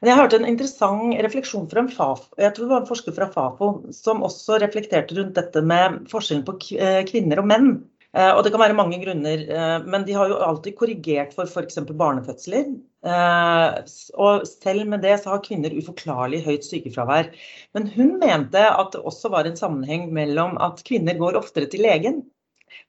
Men 0.00 0.10
jeg 0.10 0.18
hørte 0.18 0.38
en 0.40 0.48
interessant 0.48 1.18
refleksjon 1.26 1.66
fra 1.70 1.82
en 1.82 1.90
FAFO, 1.92 2.30
jeg 2.40 2.54
tror 2.54 2.66
det 2.66 2.72
var 2.72 2.82
en 2.82 2.88
forsker 2.88 3.16
fra 3.16 3.28
Fafo 3.32 3.68
som 3.94 4.24
også 4.26 4.60
reflekterte 4.62 5.18
rundt 5.18 5.36
dette 5.36 5.62
med 5.64 6.02
forskjellen 6.12 6.46
på 6.46 6.56
eh, 6.78 7.02
kvinner 7.08 7.42
og 7.42 7.48
menn. 7.50 7.70
Eh, 8.16 8.30
og 8.32 8.44
Det 8.44 8.52
kan 8.54 8.62
være 8.62 8.78
mange 8.78 9.00
grunner, 9.02 9.42
eh, 9.44 9.76
men 9.84 10.06
de 10.08 10.16
har 10.16 10.32
jo 10.32 10.40
alltid 10.48 10.78
korrigert 10.78 11.34
for 11.36 11.50
f.eks. 11.50 11.82
barnefødsler. 11.92 12.70
Og 13.06 14.46
selv 14.48 14.88
med 14.90 15.04
det 15.04 15.12
så 15.22 15.36
har 15.36 15.44
kvinner 15.44 15.76
uforklarlig 15.76 16.40
høyt 16.42 16.64
sykefravær. 16.66 17.28
Men 17.76 17.86
hun 17.92 18.16
mente 18.18 18.64
at 18.66 18.96
det 18.96 19.04
også 19.06 19.30
var 19.30 19.46
en 19.46 19.60
sammenheng 19.60 20.08
mellom 20.16 20.56
at 20.58 20.82
kvinner 20.88 21.14
går 21.20 21.38
oftere 21.38 21.68
til 21.70 21.84
legen. 21.86 22.24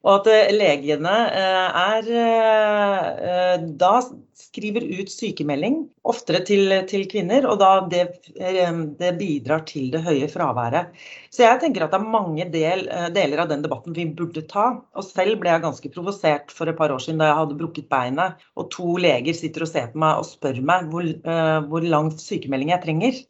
Og 0.05 0.13
at 0.13 0.27
eh, 0.31 0.53
legene 0.55 1.13
eh, 1.35 1.81
er 1.81 2.09
eh, 2.21 3.67
da 3.79 3.91
skriver 4.37 4.85
ut 4.99 5.11
sykemelding 5.11 5.79
oftere 6.07 6.39
til, 6.47 6.71
til 6.89 7.05
kvinner, 7.09 7.45
og 7.49 7.59
da 7.61 7.69
det, 7.91 8.03
det, 8.37 9.11
bidrar 9.19 9.63
til 9.69 9.89
det 9.93 10.03
høye 10.05 10.29
fraværet. 10.31 10.93
Så 11.33 11.43
jeg 11.43 11.61
tenker 11.61 11.85
at 11.85 11.93
det 11.93 11.99
er 11.99 12.13
mange 12.15 12.47
del, 12.53 12.85
deler 13.13 13.43
av 13.43 13.51
den 13.51 13.65
debatten 13.65 13.97
vi 13.97 14.07
burde 14.17 14.45
ta. 14.49 14.67
Og 14.97 15.05
selv 15.05 15.41
ble 15.41 15.51
jeg 15.51 15.65
ganske 15.65 15.91
provosert 15.93 16.53
for 16.53 16.69
et 16.69 16.77
par 16.79 16.93
år 16.93 17.03
siden 17.03 17.21
da 17.21 17.31
jeg 17.31 17.39
hadde 17.41 17.59
brukket 17.59 17.89
beinet, 17.91 18.45
og 18.57 18.69
to 18.73 18.95
leger 19.01 19.37
sitter 19.37 19.65
og 19.65 19.73
ser 19.73 19.89
på 19.93 20.01
meg 20.05 20.21
og 20.21 20.29
spør 20.29 20.61
meg 20.69 20.93
hvor, 20.93 21.09
hvor 21.67 21.89
lang 21.95 22.13
sykemelding 22.15 22.73
jeg 22.73 22.85
trenger. 22.85 23.25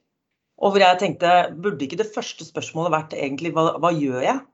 Og 0.57 0.73
hvor 0.73 0.83
jeg 0.83 1.01
tenkte, 1.01 1.33
burde 1.63 1.87
ikke 1.87 1.99
det 1.99 2.11
første 2.13 2.45
spørsmålet 2.45 2.93
vært 2.93 3.17
egentlig 3.17 3.55
hva, 3.55 3.71
hva 3.81 3.91
gjør 3.95 4.23
jeg? 4.25 4.45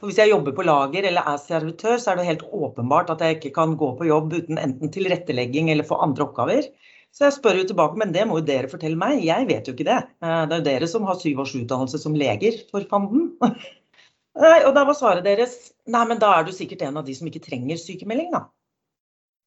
For 0.00 0.08
Hvis 0.08 0.18
jeg 0.22 0.32
jobber 0.32 0.54
på 0.56 0.64
lager 0.64 1.04
eller 1.04 1.26
er 1.28 1.40
servitør, 1.42 1.98
så 2.00 2.12
er 2.12 2.20
det 2.20 2.28
helt 2.30 2.46
åpenbart 2.56 3.10
at 3.12 3.20
jeg 3.20 3.36
ikke 3.36 3.52
kan 3.58 3.74
gå 3.76 3.90
på 3.98 4.06
jobb 4.08 4.32
uten 4.32 4.60
enten 4.60 4.92
tilrettelegging 4.94 5.68
eller 5.68 5.84
få 5.84 5.98
andre 6.00 6.24
oppgaver. 6.24 6.70
Så 7.12 7.26
jeg 7.26 7.36
spør 7.36 7.58
jo 7.60 7.66
tilbake, 7.68 7.98
men 8.00 8.14
det 8.14 8.24
må 8.28 8.38
jo 8.38 8.46
dere 8.48 8.70
fortelle 8.70 8.96
meg, 8.96 9.20
jeg 9.26 9.48
vet 9.50 9.68
jo 9.68 9.74
ikke 9.74 9.88
det. 9.90 9.98
Eh, 10.24 10.44
det 10.48 10.56
er 10.56 10.62
jo 10.62 10.66
dere 10.70 10.88
som 10.88 11.04
har 11.08 11.18
syv 11.20 11.42
års 11.44 11.52
utdannelse 11.58 12.00
som 12.00 12.16
leger, 12.16 12.62
for 12.70 12.86
fanden. 12.88 13.34
Og 14.68 14.72
da 14.72 14.86
var 14.86 14.96
svaret 14.96 15.26
deres 15.26 15.58
nei, 15.90 16.04
men 16.08 16.22
da 16.22 16.30
er 16.38 16.46
du 16.46 16.54
sikkert 16.54 16.86
en 16.86 17.00
av 17.00 17.04
de 17.04 17.16
som 17.18 17.28
ikke 17.28 17.42
trenger 17.44 17.80
sykemelding, 17.82 18.30
da. 18.32 18.46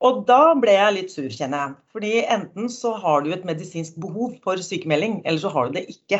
Og 0.03 0.25
da 0.27 0.51
ble 0.59 0.75
jeg 0.75 0.95
litt 0.97 1.13
sur, 1.15 1.29
kjenner 1.31 1.61
jeg. 1.61 1.75
Fordi 1.95 2.13
enten 2.35 2.69
så 2.69 2.91
har 2.99 3.23
du 3.23 3.31
et 3.31 3.47
medisinsk 3.47 3.95
behov 4.03 4.35
for 4.43 4.59
sykemelding, 4.59 5.21
eller 5.23 5.39
så 5.39 5.53
har 5.55 5.71
du 5.71 5.79
det 5.79 5.87
ikke. 5.95 6.19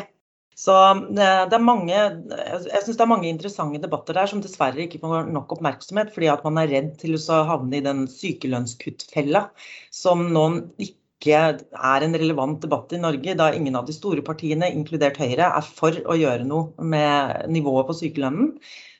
Så 0.58 0.74
eh, 0.94 1.44
det 1.50 1.56
er 1.56 1.62
mange, 1.62 1.94
jeg 1.94 2.82
synes 2.84 2.96
det 2.96 3.04
er 3.04 3.10
mange 3.10 3.30
interessante 3.30 3.80
debatter 3.82 4.16
der 4.16 4.30
som 4.30 4.42
dessverre 4.42 4.86
ikke 4.86 5.00
får 5.02 5.30
nok 5.34 5.56
oppmerksomhet, 5.56 6.12
fordi 6.14 6.30
at 6.30 6.44
man 6.46 6.60
er 6.62 6.70
redd 6.70 6.92
til 7.00 7.16
å 7.18 7.40
havne 7.48 7.80
i 7.80 7.84
den 7.84 8.04
sykelønnskuttfella 8.10 9.48
som 9.94 10.28
noen 10.34 10.62
ikke 10.78 11.02
er 11.24 12.04
en 12.04 12.14
relevant 12.20 12.60
debatt 12.62 12.92
i 12.94 13.00
Norge, 13.00 13.34
da 13.38 13.48
ingen 13.56 13.78
av 13.78 13.88
de 13.88 13.96
store 13.96 14.22
partiene, 14.26 14.70
inkludert 14.70 15.18
Høyre, 15.18 15.48
er 15.48 15.64
for 15.66 15.96
å 16.06 16.16
gjøre 16.18 16.46
noe 16.46 16.86
med 16.94 17.48
nivået 17.50 17.88
på 17.90 17.98
sykelønnen. 18.04 18.54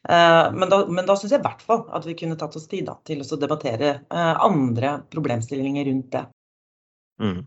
Eh, 0.09 0.49
men 0.57 0.73
da, 0.73 0.83
men 0.91 1.07
da 1.07 1.15
syns 1.17 1.37
jeg 1.37 1.43
i 1.43 1.47
hvert 1.47 1.63
fall 1.65 1.85
at 1.95 2.09
vi 2.09 2.17
kunne 2.19 2.39
tatt 2.41 2.57
oss 2.59 2.67
tid 2.71 2.89
da, 2.91 2.99
til 3.07 3.23
å 3.23 3.41
debattere 3.41 3.95
eh, 4.03 4.35
andre 4.43 4.99
problemstillinger 5.15 5.87
rundt 5.93 6.11
det. 6.17 6.27
Mm. 7.23 7.41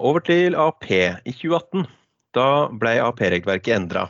Over 0.00 0.24
til 0.24 0.56
AP. 0.60 0.88
I 0.88 1.36
2018 1.36 1.84
da 2.34 2.68
ble 2.72 2.96
AP-regelverket 3.04 3.76
endra. 3.76 4.06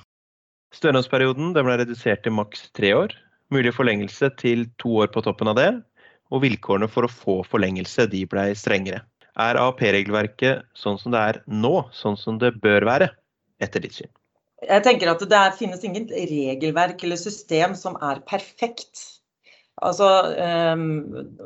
Stønadsperioden 0.76 1.54
ble 1.56 1.76
redusert 1.80 2.24
til 2.24 2.34
maks 2.36 2.68
tre 2.76 2.92
år. 2.96 3.14
Mulig 3.54 3.72
forlengelse 3.76 4.30
til 4.40 4.66
to 4.82 4.96
år 5.04 5.12
på 5.14 5.22
toppen 5.24 5.52
av 5.52 5.58
det. 5.58 5.70
Og 6.34 6.42
vilkårene 6.42 6.88
for 6.90 7.06
å 7.06 7.12
få 7.12 7.36
forlengelse 7.46 8.08
de 8.10 8.24
ble 8.28 8.48
strengere. 8.58 9.04
Er 9.38 9.58
AAP-regelverket 9.60 10.64
sånn 10.74 10.98
som 10.98 11.12
det 11.14 11.22
er 11.30 11.40
nå, 11.46 11.74
sånn 11.94 12.16
som 12.18 12.40
det 12.40 12.54
bør 12.62 12.88
være, 12.88 13.10
etter 13.62 13.84
ditt 13.84 13.98
syn? 13.98 14.10
Jeg 14.64 14.82
tenker 14.82 15.12
at 15.12 15.20
Det 15.28 15.42
finnes 15.58 15.84
ingen 15.84 16.08
regelverk 16.08 17.04
eller 17.04 17.20
system 17.20 17.76
som 17.76 17.98
er 18.02 18.22
perfekt. 18.26 19.15
Altså, 19.84 20.06
um, 20.72 20.84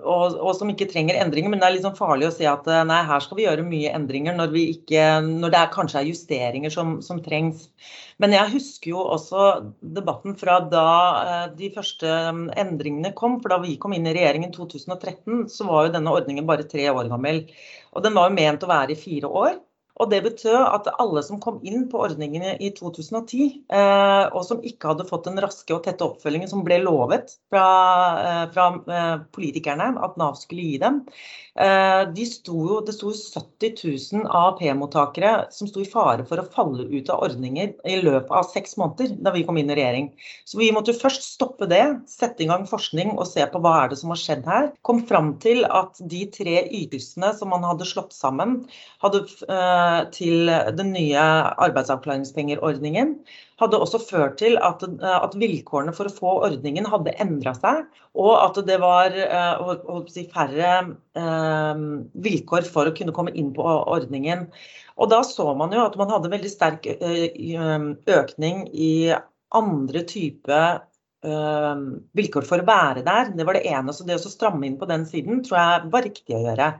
og, 0.04 0.36
og, 0.38 0.52
som 0.54 0.68
ikke 0.70 0.86
trenger 0.92 1.16
endringer. 1.18 1.50
Men 1.50 1.58
det 1.58 1.66
er 1.66 1.80
sånn 1.82 1.96
farlig 1.98 2.28
å 2.28 2.34
si 2.34 2.46
at 2.46 2.68
eh, 2.70 2.84
nei, 2.86 3.00
her 3.08 3.24
skal 3.24 3.40
vi 3.40 3.46
gjøre 3.48 3.64
mye 3.66 3.90
endringer 3.96 4.36
når, 4.38 4.54
ikke, 4.76 5.06
når 5.26 5.50
det 5.50 5.58
er, 5.58 5.72
kanskje 5.74 5.98
er 5.98 6.10
justeringer 6.12 6.70
som, 6.70 7.00
som, 7.02 7.18
trengs. 7.24 7.66
Men 8.22 8.36
jeg 8.36 8.52
husker 8.52 8.92
jo 8.92 9.02
også 9.16 9.48
debatten 9.96 10.38
fra 10.38 10.60
da 10.62 10.86
uh, 11.24 11.48
de 11.58 11.72
første 11.74 12.06
um, 12.30 12.44
endringene 12.54 13.10
kom. 13.18 13.40
For 13.42 13.50
da 13.50 13.58
vi 13.64 13.74
kom 13.82 13.96
inn 13.96 14.06
i 14.06 14.14
regjeringen 14.14 14.54
2013, 14.54 15.48
så 15.50 15.66
var 15.66 15.88
jo 15.88 15.96
denne 15.98 16.14
ordningen 16.14 16.46
bare 16.46 16.68
tre 16.70 16.86
år 16.92 17.10
gammel. 17.10 17.42
Og 17.90 18.06
den 18.06 18.14
var 18.14 18.30
jo 18.30 18.38
ment 18.38 18.62
å 18.62 18.70
være 18.70 18.94
i 18.94 19.00
fire 19.00 19.32
år. 19.42 19.58
Og 20.00 20.10
Det 20.10 20.22
betød 20.24 20.56
at 20.56 20.88
alle 21.02 21.22
som 21.24 21.40
kom 21.42 21.58
inn 21.66 21.84
på 21.90 22.00
ordningene 22.00 22.54
i 22.62 22.70
2010, 22.76 23.48
eh, 23.68 24.24
og 24.32 24.44
som 24.46 24.62
ikke 24.64 24.92
hadde 24.92 25.06
fått 25.08 25.26
den 25.28 25.40
raske 25.42 25.74
og 25.76 25.82
tette 25.84 26.06
oppfølgingen 26.06 26.48
som 26.48 26.62
ble 26.64 26.78
lovet 26.80 27.34
fra, 27.52 27.66
eh, 28.24 28.44
fra 28.54 28.68
eh, 28.80 29.16
politikerne 29.34 29.90
at 30.00 30.16
Nav 30.20 30.38
skulle 30.40 30.64
gi 30.64 30.78
dem, 30.80 31.02
eh, 31.56 32.04
de 32.16 32.26
sto 32.28 32.56
jo, 32.70 32.78
det 32.86 32.94
sto 32.96 33.12
70 33.12 33.76
000 34.16 34.24
AAP-mottakere 34.24 35.34
som 35.52 35.68
sto 35.68 35.84
i 35.84 35.90
fare 35.90 36.24
for 36.24 36.40
å 36.40 36.48
falle 36.48 36.88
ut 36.88 37.12
av 37.12 37.26
ordninger 37.28 37.74
i 37.84 38.00
løpet 38.00 38.32
av 38.32 38.48
seks 38.54 38.78
måneder 38.80 39.18
da 39.20 39.34
vi 39.36 39.44
kom 39.44 39.60
inn 39.60 39.70
i 39.70 39.76
regjering. 39.76 40.10
Så 40.48 40.62
vi 40.62 40.70
måtte 40.72 40.96
først 40.96 41.28
stoppe 41.34 41.68
det, 41.68 41.84
sette 42.08 42.46
i 42.46 42.48
gang 42.48 42.64
forskning 42.70 43.18
og 43.18 43.28
se 43.28 43.44
på 43.50 43.60
hva 43.60 43.76
er 43.82 43.92
det 43.92 44.00
som 44.00 44.14
har 44.14 44.22
skjedd 44.22 44.48
her. 44.48 44.72
Kom 44.86 45.04
fram 45.06 45.34
til 45.44 45.66
at 45.68 46.00
de 46.00 46.24
tre 46.32 46.64
ytelsene 46.64 47.34
som 47.36 47.52
man 47.52 47.68
hadde 47.68 47.88
slått 47.88 48.16
sammen, 48.16 48.62
hadde 49.04 49.26
eh, 49.44 49.89
til 50.14 50.50
den 50.76 50.92
nye 50.94 51.22
arbeidsavklaringspengerordningen 51.66 53.14
hadde 53.60 53.80
også 53.80 54.00
ført 54.02 54.38
til 54.40 54.56
at, 54.64 54.82
at, 55.04 55.34
vilkårene 55.38 55.92
for 55.96 56.08
å 56.08 56.14
få 56.14 56.34
ordningen 56.46 56.88
hadde 56.88 57.14
endra 57.22 57.52
seg, 57.56 57.82
og 58.18 58.32
at 58.40 58.60
det 58.68 58.78
var 58.82 59.16
uh, 59.16 59.90
si, 60.10 60.24
færre 60.32 60.70
eh, 61.18 61.82
vilkår 62.24 62.68
for 62.68 62.88
å 62.88 62.94
kunne 62.96 63.14
komme 63.16 63.34
inn 63.36 63.52
på 63.56 63.64
ordningen. 63.64 64.46
Og 65.00 65.12
da 65.12 65.20
så 65.26 65.52
man 65.56 65.74
jo 65.76 65.84
at 65.84 65.98
man 66.00 66.12
hadde 66.12 66.32
veldig 66.32 66.52
sterk 66.52 66.88
uh, 67.00 67.90
økning 68.20 68.64
i 68.72 68.92
andre 69.56 70.04
typer 70.06 70.80
vilkår 71.22 72.46
for 72.48 72.62
å 72.62 72.66
være 72.68 73.02
der. 73.04 73.32
Det 73.36 73.44
var 73.46 73.58
det 73.58 73.66
ene. 73.68 73.92
Så 73.92 74.06
det 74.08 74.16
å 74.16 74.32
stramme 74.32 74.66
inn 74.66 74.78
på 74.80 74.88
den 74.88 75.04
siden 75.08 75.42
tror 75.44 75.58
jeg 75.58 75.90
var 75.92 76.06
riktig 76.06 76.36
å 76.36 76.44
gjøre. 76.46 76.70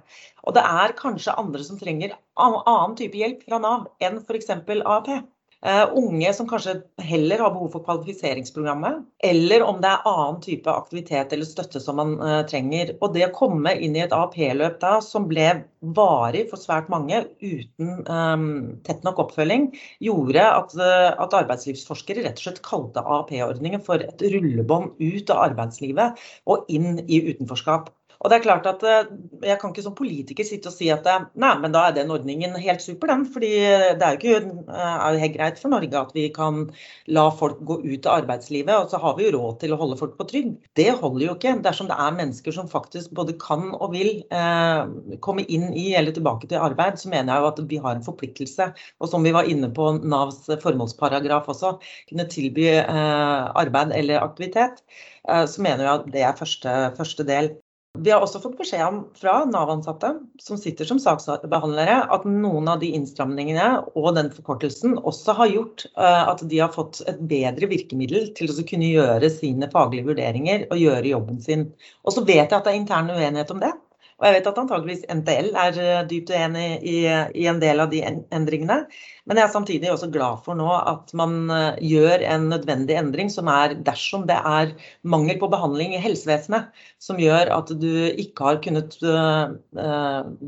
Og 0.47 0.57
det 0.57 0.65
er 0.65 0.97
kanskje 0.97 1.37
andre 1.41 1.67
som 1.67 1.81
trenger 1.81 2.17
annen 2.41 2.97
type 2.97 3.21
hjelp 3.21 3.45
fra 3.45 3.61
Nav 3.61 3.91
enn 4.01 4.23
f.eks. 4.23 4.51
AAP. 4.55 5.13
Uh, 5.61 5.91
unge 5.93 6.31
som 6.33 6.47
kanskje 6.49 6.79
heller 7.05 7.43
har 7.45 7.51
behov 7.53 7.75
for 7.75 7.85
kvalifiseringsprogrammet, 7.85 9.03
eller 9.29 9.61
om 9.67 9.83
det 9.83 9.91
er 9.91 10.07
annen 10.09 10.39
type 10.41 10.73
aktivitet 10.73 11.35
eller 11.37 11.45
støtte 11.45 11.83
som 11.85 11.99
man 12.01 12.15
uh, 12.17 12.39
trenger. 12.49 12.95
Og 13.05 13.13
det 13.13 13.27
å 13.27 13.35
komme 13.37 13.75
inn 13.77 13.99
i 13.99 14.01
et 14.07 14.15
AAP-løp 14.17 14.79
da 14.81 14.95
som 15.05 15.29
ble 15.29 15.51
varig 15.97 16.47
for 16.49 16.61
svært 16.61 16.89
mange 16.93 17.27
uten 17.45 17.93
um, 18.09 18.49
tett 18.89 19.05
nok 19.05 19.21
oppfølging, 19.27 19.69
gjorde 20.01 20.49
at, 20.49 20.73
uh, 20.81 21.13
at, 21.13 21.37
arbeidslivsforskere 21.43 22.25
rett 22.25 22.41
og 22.41 22.47
slett 22.47 22.65
kalte 22.65 23.05
AAP-ordningen 23.05 23.85
for 23.85 24.01
et 24.01 24.25
rullebånd 24.33 24.97
ut 24.97 25.37
av 25.37 25.45
arbeidslivet 25.51 26.25
og 26.49 26.73
inn 26.73 27.03
i 27.05 27.21
utenforskap. 27.35 27.93
Og 28.21 28.29
det 28.29 28.37
er 28.37 28.45
klart 28.45 28.67
at 28.69 28.83
eh, 28.85 29.13
Jeg 29.49 29.57
kan 29.61 29.73
ikke 29.73 29.85
som 29.85 29.97
politiker 29.97 30.45
sitte 30.45 30.69
og 30.69 30.75
si 30.77 30.91
at 30.93 31.07
eh, 31.09 31.23
nei, 31.41 31.53
men 31.63 31.73
da 31.73 31.87
er 31.89 31.97
den 31.97 32.13
ordningen 32.13 32.57
helt 32.61 32.83
super. 32.85 33.09
den, 33.09 33.25
fordi 33.33 33.53
Det 33.97 34.05
er 34.05 34.17
jo 34.17 34.21
ikke 34.21 34.41
eh, 34.77 35.21
helt 35.23 35.37
greit 35.39 35.61
for 35.61 35.73
Norge 35.73 36.01
at 36.01 36.13
vi 36.17 36.27
kan 36.35 36.67
la 37.09 37.27
folk 37.33 37.63
gå 37.67 37.79
ut 37.81 38.09
av 38.09 38.21
arbeidslivet, 38.21 38.75
og 38.77 38.93
så 38.93 39.01
har 39.01 39.17
vi 39.17 39.27
jo 39.27 39.33
råd 39.39 39.61
til 39.63 39.75
å 39.75 39.79
holde 39.81 39.99
folk 40.01 40.17
på 40.19 40.27
trygd. 40.33 40.59
Det 40.77 40.91
holder 41.01 41.27
jo 41.27 41.37
ikke 41.39 41.55
dersom 41.65 41.89
det 41.89 41.97
er 41.97 42.19
mennesker 42.19 42.55
som 42.57 42.69
faktisk 42.71 43.15
både 43.17 43.37
kan 43.41 43.71
og 43.73 43.95
vil 43.95 44.11
eh, 44.29 45.17
komme 45.25 45.47
inn 45.49 45.71
i 45.73 45.91
eller 45.97 46.15
tilbake 46.17 46.51
til 46.51 46.61
arbeid. 46.61 47.01
Så 47.01 47.13
mener 47.13 47.33
jeg 47.33 47.45
jo 47.45 47.51
at 47.55 47.65
vi 47.73 47.81
har 47.87 47.97
en 47.97 48.05
forpliktelse. 48.05 48.71
Og 49.01 49.13
som 49.13 49.25
vi 49.25 49.33
var 49.37 49.49
inne 49.49 49.73
på 49.73 49.95
Navs 50.05 50.45
formålsparagraf 50.61 51.49
også, 51.55 51.77
kunne 52.11 52.29
tilby 52.31 52.69
eh, 52.83 53.49
arbeid 53.65 53.97
eller 53.97 54.21
aktivitet. 54.21 54.85
Så 55.21 55.61
mener 55.63 55.85
jeg 55.85 55.93
at 55.93 56.07
det 56.15 56.23
er 56.25 56.39
første, 56.39 56.71
første 56.97 57.27
del. 57.29 57.51
Vi 57.99 58.11
har 58.11 58.23
også 58.23 58.39
fått 58.39 58.55
beskjed 58.61 58.85
om 58.87 58.99
fra 59.19 59.33
Nav-ansatte 59.51 60.13
som 60.39 60.59
sitter 60.61 60.87
som 60.87 61.01
saksbehandlere, 61.03 61.97
at 62.15 62.23
noen 62.29 62.69
av 62.71 62.79
de 62.85 62.93
innstramningene 62.95 63.67
og 63.99 64.13
den 64.15 64.31
forkortelsen 64.31 64.95
også 65.11 65.35
har 65.41 65.51
gjort 65.51 65.85
eh, 65.91 66.23
at 66.31 66.45
de 66.53 66.61
har 66.63 66.71
fått 66.71 67.03
et 67.11 67.19
bedre 67.33 67.67
virkemiddel 67.73 68.31
til 68.39 68.53
å 68.53 68.67
kunne 68.69 68.93
gjøre 68.93 69.33
sine 69.35 69.67
faglige 69.75 70.07
vurderinger 70.07 70.69
og 70.71 70.79
gjøre 70.79 71.11
jobben 71.11 71.43
sin. 71.43 71.67
Og 72.07 72.15
så 72.15 72.23
vet 72.23 72.45
jeg 72.45 72.61
at 72.61 72.63
det 72.69 72.77
er 72.77 72.79
intern 72.79 73.11
uenighet 73.11 73.51
om 73.57 73.65
det. 73.67 73.75
Og 74.21 74.27
jeg 74.29 74.35
vet 74.37 74.49
at 74.51 74.59
antageligvis 74.61 75.05
NTL 75.09 75.47
er 75.57 75.79
eh, 75.81 76.01
dypt 76.09 76.29
uenig 76.35 76.67
i, 76.85 76.97
i, 77.09 77.47
en 77.49 77.61
del 77.63 77.81
av 77.81 77.89
de 77.89 78.03
endringene. 78.05 78.77
Men 79.25 79.41
jeg 79.41 79.47
er 79.47 79.55
samtidig 79.55 79.89
også 79.89 80.11
glad 80.13 80.43
for 80.45 80.59
nå 80.59 80.69
at 80.77 81.15
man 81.17 81.49
eh, 81.55 81.81
gjør 81.89 82.27
en 82.29 82.45
nødvendig 82.53 82.99
endring 83.01 83.33
som 83.33 83.49
er 83.49 83.79
dersom 83.87 84.27
det 84.29 84.37
er 84.37 84.75
mangel 85.09 85.41
på 85.41 85.49
behandling 85.53 85.97
i 85.97 86.03
helsevesenet 86.05 86.69
som 87.01 87.21
gjør 87.21 87.49
at 87.57 87.73
du 87.81 87.89
ikke 88.11 88.45
har 88.45 88.61
kunnet 88.61 88.99
uh, 89.01 89.57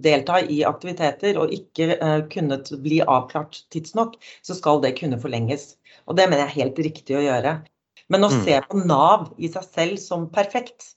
delta 0.05 0.41
i 0.45 0.61
aktiviteter 0.69 1.39
og 1.41 1.53
ikke 1.55 1.97
kunnet 2.33 2.69
bli 2.85 3.01
avklart 3.01 3.63
tidsnok, 3.73 4.19
så 4.45 4.57
skal 4.59 4.83
det 4.85 4.99
kunne 4.99 5.21
forlenges. 5.23 5.79
Og 6.05 6.19
det 6.19 6.29
mener 6.29 6.45
jeg 6.45 6.51
er 6.51 6.59
helt 6.61 6.83
riktig 6.91 7.17
å 7.17 7.25
gjøre. 7.25 7.55
Men 8.13 8.27
å 8.27 8.33
mm. 8.33 8.43
se 8.45 8.59
på 8.69 8.83
Nav 8.85 9.31
i 9.41 9.49
seg 9.53 9.65
selv 9.69 10.03
som 10.03 10.29
perfekt, 10.35 10.93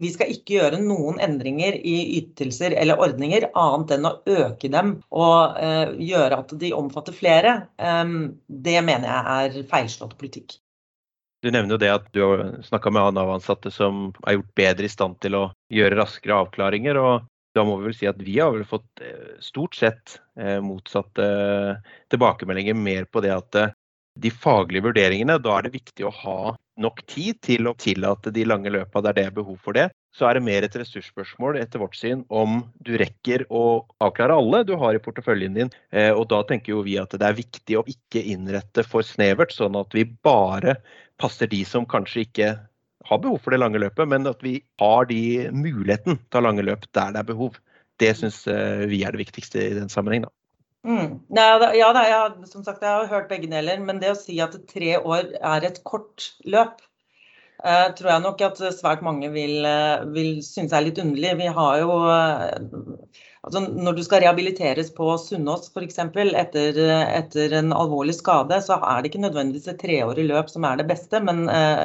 vi 0.00 0.10
skal 0.10 0.32
ikke 0.32 0.56
gjøre 0.56 0.80
noen 0.82 1.20
endringer 1.22 1.76
i 1.78 1.96
ytelser 2.18 2.74
eller 2.78 3.00
ordninger, 3.02 3.48
annet 3.54 3.94
enn 3.96 4.08
å 4.08 4.16
øke 4.26 4.70
dem 4.72 4.96
og 5.14 5.60
eh, 5.60 5.94
gjøre 6.02 6.40
at 6.42 6.54
de 6.60 6.72
omfatter 6.74 7.16
flere. 7.16 7.56
Eh, 7.78 8.14
det 8.46 8.78
mener 8.86 9.10
jeg 9.10 9.56
er 9.62 9.70
feilslått 9.70 10.16
politikk. 10.20 10.58
Du 11.44 11.50
nevner 11.52 11.76
jo 11.76 11.82
det 11.82 11.92
at 11.92 12.06
du 12.16 12.22
har 12.24 12.42
snakka 12.64 12.90
med 12.94 13.18
Nav-ansatte 13.18 13.68
som 13.68 14.08
er 14.24 14.38
gjort 14.38 14.52
bedre 14.56 14.88
i 14.88 14.92
stand 14.92 15.18
til 15.20 15.36
å 15.36 15.44
gjøre 15.72 15.98
raskere 16.00 16.38
avklaringer. 16.40 16.96
og 16.96 17.30
da 17.54 17.62
må 17.62 17.76
vi 17.78 17.86
vel 17.86 17.94
si 17.94 18.08
at 18.10 18.18
vi 18.18 18.38
har 18.40 18.50
vel 18.50 18.64
fått 18.66 19.02
eh, 19.04 19.36
stort 19.44 19.76
sett 19.78 20.16
eh, 20.40 20.58
motsatte 20.64 21.26
tilbakemeldinger 22.10 22.74
mer 22.74 23.06
på 23.06 23.22
det 23.22 23.34
at 23.34 23.60
de 24.20 24.30
faglige 24.30 24.84
vurderingene, 24.84 25.38
da 25.42 25.58
er 25.58 25.66
det 25.66 25.74
viktig 25.74 26.06
å 26.06 26.12
ha 26.22 26.54
nok 26.80 27.02
tid 27.10 27.38
til 27.42 27.68
å 27.70 27.74
tillate 27.78 28.32
de 28.34 28.44
lange 28.46 28.70
løpa 28.70 29.02
der 29.02 29.16
det 29.16 29.24
er 29.28 29.34
behov 29.34 29.58
for 29.62 29.76
det. 29.76 29.88
Så 30.14 30.28
er 30.28 30.36
det 30.38 30.44
mer 30.46 30.62
et 30.62 30.76
ressursspørsmål 30.78 31.58
etter 31.58 31.82
vårt 31.82 31.96
syn 31.98 32.22
om 32.30 32.60
du 32.86 32.92
rekker 33.00 33.46
å 33.50 33.82
avklare 34.02 34.36
alle 34.38 34.62
du 34.66 34.76
har 34.78 34.94
i 34.94 35.02
porteføljen 35.02 35.58
din. 35.58 35.72
Eh, 35.90 36.12
og 36.14 36.28
da 36.30 36.44
tenker 36.46 36.76
jo 36.76 36.84
vi 36.86 36.94
at 37.02 37.14
det 37.14 37.26
er 37.26 37.40
viktig 37.40 37.78
å 37.80 37.86
ikke 37.90 38.22
innrette 38.22 38.86
for 38.86 39.06
snevert, 39.06 39.54
sånn 39.54 39.78
at 39.78 39.94
vi 39.94 40.06
bare 40.06 40.78
passer 41.18 41.50
de 41.50 41.64
som 41.66 41.86
kanskje 41.86 42.26
ikke 42.28 42.52
har 43.04 43.20
behov 43.20 43.42
for 43.42 43.52
det 43.52 43.60
lange 43.60 43.82
løpet, 43.82 44.08
men 44.08 44.30
at 44.30 44.42
vi 44.42 44.60
har 44.80 45.10
de 45.10 45.50
muligheten 45.52 46.22
til 46.22 46.38
å 46.38 46.40
ha 46.40 46.46
lange 46.46 46.64
løp 46.64 46.86
der 46.94 47.14
det 47.14 47.24
er 47.24 47.32
behov. 47.34 47.58
Det 47.98 48.14
syns 48.18 48.44
eh, 48.50 48.86
vi 48.90 49.02
er 49.02 49.14
det 49.14 49.26
viktigste 49.26 49.62
i 49.62 49.74
den 49.76 49.90
sammenheng. 49.92 50.28
Da. 50.28 50.34
Mm. 50.84 51.20
Ja, 51.32 51.58
da, 51.60 51.70
ja, 51.72 51.86
jeg, 52.04 52.48
som 52.50 52.64
sagt, 52.64 52.82
jeg 52.84 52.92
har 52.92 53.08
hørt 53.08 53.30
begge 53.30 53.48
deler, 53.48 53.80
men 53.80 54.02
det 54.02 54.10
å 54.12 54.18
si 54.18 54.36
at 54.44 54.56
tre 54.68 54.98
år 55.00 55.30
er 55.40 55.64
et 55.64 55.80
kort 55.88 56.26
løp, 56.44 56.82
eh, 57.64 57.86
tror 57.96 58.10
jeg 58.12 58.24
nok 58.26 58.44
at 58.44 58.60
svært 58.76 59.04
mange 59.06 59.30
vil, 59.32 59.64
eh, 59.64 60.04
vil 60.12 60.42
synes 60.44 60.76
er 60.76 60.84
litt 60.84 61.00
underlig. 61.00 61.38
Vi 61.40 61.48
har 61.56 61.78
jo 61.80 61.96
eh, 62.12 63.22
Altså 63.44 63.60
når 63.60 63.98
du 63.98 64.02
skal 64.06 64.22
rehabiliteres 64.24 64.88
på 64.96 65.06
Sunnaas 65.20 65.68
f.eks. 65.68 65.98
Etter, 66.00 66.78
etter 66.80 67.54
en 67.58 67.74
alvorlig 67.76 68.14
skade, 68.16 68.56
så 68.64 68.78
er 68.78 69.02
det 69.02 69.10
ikke 69.10 69.24
nødvendigvis 69.26 69.68
et 69.68 69.80
treårig 69.82 70.24
løp 70.30 70.48
som 70.48 70.64
er 70.64 70.78
det 70.80 70.86
beste, 70.88 71.20
men, 71.24 71.42
eh, 71.52 71.82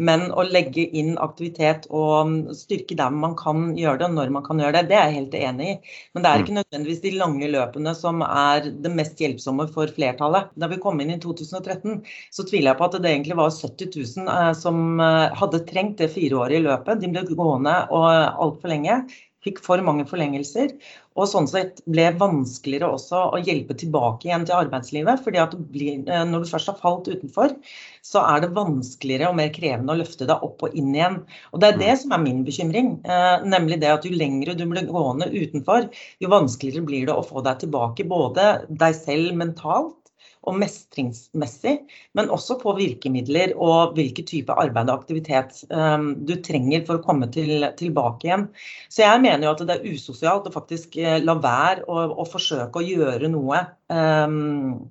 men, 0.00 0.24
å 0.32 0.46
legge 0.48 0.86
inn 0.88 1.12
aktivitet 1.20 1.84
og 1.92 2.54
styrke 2.56 2.96
der 2.96 3.12
man 3.12 3.36
kan 3.36 3.74
gjøre 3.76 4.00
det, 4.00 4.08
og 4.08 4.16
når 4.16 4.32
man 4.38 4.46
kan 4.46 4.62
gjøre 4.62 4.78
det, 4.78 4.88
det 4.88 4.96
er 4.98 5.10
jeg 5.10 5.18
helt 5.18 5.36
enig 5.40 5.66
i. 5.74 5.74
Men 6.14 6.24
det 6.24 6.30
er 6.30 6.44
ikke 6.44 6.54
mm. 6.54 6.60
nødvendigvis 6.60 7.02
de 7.02 7.12
lange 7.18 7.50
løpene 7.52 7.94
som 7.98 8.24
er 8.28 8.70
det 8.86 8.92
mest 8.94 9.20
hjelpsomme 9.20 9.66
for 9.74 9.92
flertallet. 9.92 10.48
Da 10.56 10.70
vi 10.72 10.80
kom 10.80 11.02
inn 11.02 11.12
i 11.12 11.18
2013, 11.20 12.00
så 12.32 12.46
tviler 12.48 12.72
jeg 12.72 12.80
på 12.80 12.88
at 12.88 12.96
det 12.96 13.12
egentlig 13.12 13.36
var 13.42 13.52
70 13.52 13.92
000 13.98 14.32
eh, 14.38 14.54
som 14.62 14.80
eh, 14.96 15.28
hadde 15.42 15.60
trengt 15.68 16.00
det 16.00 16.08
fireårige 16.16 16.64
løpet. 16.70 17.04
De 17.04 17.12
ble 17.12 17.26
gående 17.36 17.76
altfor 17.92 18.72
lenge 18.72 19.02
fikk 19.42 19.60
for 19.64 19.82
mange 19.84 20.06
forlengelser. 20.08 20.74
Og 21.12 21.28
sånn 21.28 21.48
sett 21.50 21.82
ble 21.92 22.06
vanskeligere 22.20 22.88
også 22.94 23.20
å 23.36 23.40
hjelpe 23.44 23.76
tilbake 23.78 24.28
igjen 24.28 24.46
til 24.48 24.56
arbeidslivet. 24.56 25.22
fordi 25.24 25.38
at 25.42 25.56
blir, 25.72 26.02
eh, 26.08 26.24
når 26.24 26.44
du 26.44 26.50
først 26.50 26.70
har 26.72 26.78
falt 26.80 27.08
utenfor, 27.08 27.54
så 28.02 28.24
er 28.34 28.40
det 28.40 28.54
vanskeligere 28.56 29.28
og 29.28 29.36
mer 29.36 29.50
krevende 29.52 29.92
å 29.92 30.00
løfte 30.00 30.26
deg 30.26 30.42
opp 30.42 30.62
og 30.62 30.74
inn 30.74 30.94
igjen. 30.94 31.22
Og 31.52 31.60
det 31.60 31.68
er 31.68 31.78
det 31.78 31.98
som 32.00 32.12
er 32.12 32.24
min 32.24 32.44
bekymring. 32.44 33.00
Eh, 33.04 33.44
nemlig 33.44 33.80
det 33.80 33.92
at 33.92 34.04
jo 34.04 34.10
lengre 34.16 34.56
du 34.56 34.64
blir 34.66 34.88
gående 34.88 35.28
utenfor, 35.30 35.90
jo 36.20 36.28
vanskeligere 36.28 36.86
blir 36.86 37.06
det 37.06 37.14
å 37.14 37.26
få 37.26 37.44
deg 37.44 37.60
tilbake. 37.60 38.08
Både 38.08 38.66
deg 38.68 38.94
selv 38.94 39.36
mentalt 39.36 40.01
og 40.42 40.56
mestringsmessig, 40.58 41.74
men 42.18 42.30
også 42.34 42.56
på 42.60 42.74
virkemidler 42.78 43.54
og 43.54 43.94
hvilken 43.96 44.26
type 44.26 44.54
arbeid 44.58 44.90
og 44.90 45.02
aktivitet 45.02 45.62
um, 45.70 46.12
du 46.26 46.34
trenger 46.42 46.82
for 46.88 46.98
å 46.98 47.04
komme 47.04 47.28
til, 47.34 47.62
tilbake 47.78 48.28
igjen. 48.28 48.48
Så 48.90 49.04
jeg 49.04 49.22
mener 49.22 49.46
jo 49.46 49.54
at 49.54 49.62
det 49.68 49.76
er 49.76 49.86
usosialt 49.94 50.48
å 50.50 50.54
faktisk 50.54 50.98
uh, 50.98 51.20
la 51.22 51.36
være 51.38 51.86
å, 51.86 52.08
å, 52.10 52.26
forsøke 52.26 52.82
å 52.82 52.86
gjøre 52.86 53.30
noe 53.30 53.62
um, 53.86 54.82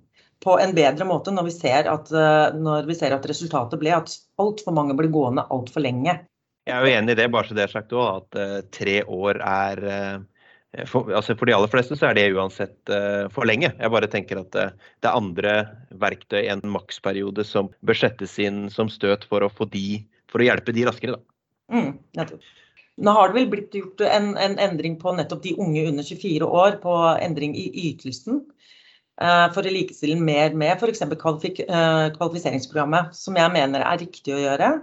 på 0.41 0.57
en 0.57 0.73
bedre 0.77 1.05
måte 1.05 1.35
når 1.35 1.49
vi 1.51 1.55
ser 1.59 1.91
at, 1.91 2.11
uh, 2.15 2.55
når 2.55 2.87
vi 2.89 2.97
ser 2.97 3.17
at 3.17 3.27
resultatet 3.29 3.81
ble 3.81 3.93
at 3.99 4.15
altfor 4.41 4.77
mange 4.77 4.95
blir 4.97 5.11
gående 5.13 5.45
altfor 5.51 5.83
lenge. 5.83 6.21
Jeg 6.69 6.77
er 6.77 6.85
jo 6.85 6.97
enig 6.99 7.15
i 7.15 7.17
det, 7.17 7.31
bare 7.33 7.49
så 7.49 7.55
det 7.57 7.65
er 7.65 7.71
sagt 7.73 7.93
òg, 7.97 8.21
at 8.21 8.39
uh, 8.39 8.59
tre 8.71 9.01
år 9.03 9.41
er 9.43 9.87
Eh, 9.91 10.19
for, 10.87 11.09
altså 11.11 11.35
for, 11.35 11.49
de 11.49 11.55
aller 11.55 11.71
fleste 11.71 11.97
så 11.99 12.07
er 12.07 12.15
det 12.15 12.29
uansett 12.31 12.91
uh, 12.93 13.27
for 13.33 13.47
lenge. 13.47 13.73
Jeg 13.75 13.91
bare 13.91 14.07
tenker 14.11 14.39
at 14.39 14.55
uh, 14.55 14.71
det 15.03 15.09
er 15.09 15.17
andre 15.19 15.55
verktøy 15.99 16.45
enn 16.45 16.63
maksperiode 16.71 17.43
som 17.47 17.69
bør 17.83 17.99
settes 17.99 18.37
inn 18.39 18.69
som 18.71 18.91
støt 18.91 19.27
for 19.27 19.43
å, 19.43 19.51
de, 19.73 19.99
for 20.31 20.39
å 20.39 20.47
hjelpe 20.47 20.75
de 20.75 20.87
raskere. 20.87 21.19
Mm, 21.71 21.91
Nå 23.01 23.15
har 23.17 23.31
det 23.31 23.39
vel 23.39 23.51
blitt 23.51 23.75
gjort 23.75 24.03
en, 24.07 24.31
en, 24.39 24.55
endring 24.63 24.95
på 24.99 25.11
nettopp 25.17 25.43
de 25.43 25.57
unge 25.59 25.83
under 25.91 26.07
24 26.07 26.47
år, 26.47 26.79
på 26.83 26.95
endring 27.19 27.55
i 27.59 27.67
ytelsen. 27.91 28.45
Uh, 29.21 29.51
for 29.51 29.67
å 29.67 29.75
likestille 29.75 30.15
mer 30.23 30.55
med 30.57 30.79
f.eks. 30.79 31.03
Kvalifik 31.19 31.65
kvalifiseringsprogrammet, 31.67 33.11
som 33.17 33.35
jeg 33.35 33.51
mener 33.53 33.83
er 33.83 33.99
riktig 33.99 34.39
å 34.39 34.39
gjøre. 34.39 34.77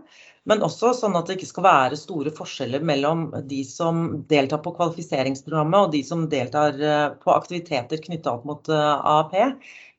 Men 0.49 0.62
også 0.64 0.95
sånn 0.97 1.17
at 1.19 1.28
det 1.28 1.37
ikke 1.37 1.50
skal 1.50 1.67
være 1.67 1.99
store 2.00 2.33
forskjeller 2.33 2.85
mellom 2.88 3.26
de 3.50 3.61
som 3.69 4.23
deltar 4.31 4.62
på 4.64 4.73
kvalifiseringsprogrammet 4.78 5.88
og 5.88 5.93
de 5.93 6.00
som 6.07 6.25
deltar 6.33 6.78
eh, 6.81 7.09
på 7.21 7.35
aktiviteter 7.35 8.00
knytta 8.07 8.38
opp 8.38 8.47
mot 8.49 8.71
eh, 8.73 9.09
AAP. 9.12 9.37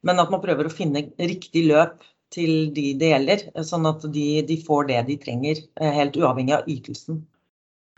Men 0.07 0.21
at 0.23 0.31
man 0.33 0.41
prøver 0.41 0.65
å 0.65 0.73
finne 0.73 1.05
riktig 1.19 1.67
løp 1.69 1.99
til 2.33 2.69
de 2.73 2.93
det 2.97 3.11
gjelder, 3.13 3.43
sånn 3.65 3.89
at 3.89 4.05
de, 4.13 4.27
de 4.45 4.57
får 4.65 4.89
det 4.89 5.01
de 5.09 5.17
trenger, 5.21 5.61
eh, 5.81 5.93
helt 5.93 6.17
uavhengig 6.17 6.57
av 6.57 6.69
ytelsen. 6.71 7.23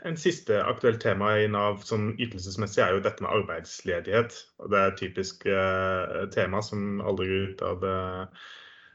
En 0.07 0.17
siste 0.17 0.57
aktuelt 0.65 1.01
tema 1.03 1.35
i 1.37 1.49
Nav 1.51 1.83
som 1.85 2.09
ytelsesmessig 2.17 2.81
er 2.81 2.95
jo 2.95 3.03
dette 3.05 3.21
med 3.21 3.35
arbeidsledighet. 3.35 4.33
Det 4.71 4.79
er 4.79 4.89
et 4.89 4.97
typisk 4.97 5.45
eh, 5.45 6.23
tema 6.33 6.63
som 6.65 7.03
aldri 7.05 7.27
går 7.29 7.51
ut 7.51 7.61
av 7.67 7.85
uh, 7.85 8.47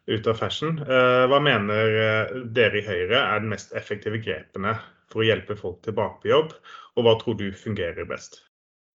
ut 0.06 0.26
av 0.26 0.38
fashion. 0.38 0.78
Eh, 0.82 1.24
hva 1.30 1.40
mener 1.42 1.98
eh, 2.02 2.34
dere 2.56 2.80
i 2.80 2.86
Høyre 2.86 3.20
er 3.20 3.42
de 3.42 3.52
mest 3.52 3.74
effektive 3.78 4.20
grepene 4.22 4.76
for 5.12 5.22
å 5.22 5.28
hjelpe 5.28 5.58
folk 5.58 5.82
tilbake 5.86 6.22
på 6.22 6.32
jobb, 6.32 6.54
og 6.96 7.06
hva 7.06 7.16
tror 7.20 7.38
du 7.40 7.48
fungerer 7.54 8.08
best? 8.08 8.45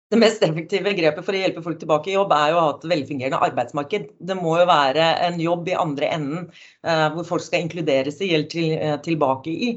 Det 0.09 0.17
mest 0.17 0.41
effektive 0.41 0.95
grepet 0.97 1.25
for 1.27 1.37
å 1.37 1.41
hjelpe 1.43 1.61
folk 1.61 1.77
tilbake 1.83 2.09
i 2.09 2.15
jobb, 2.15 2.31
er 2.33 2.55
jo 2.55 2.57
å 2.57 2.61
ha 2.63 2.69
et 2.73 2.85
velfungerende 2.89 3.41
arbeidsmarked. 3.45 4.07
Det 4.25 4.37
må 4.39 4.55
jo 4.57 4.65
være 4.71 5.05
en 5.27 5.35
jobb 5.43 5.67
i 5.69 5.75
andre 5.77 6.07
enden 6.15 6.47
eh, 6.49 7.09
hvor 7.13 7.27
folk 7.29 7.43
skal 7.45 7.67
inkluderes 7.67 8.23
i 8.25 8.31
eller 8.31 8.47
til, 8.49 8.71
eh, 8.79 8.95
tilbake 9.05 9.53
i. 9.53 9.69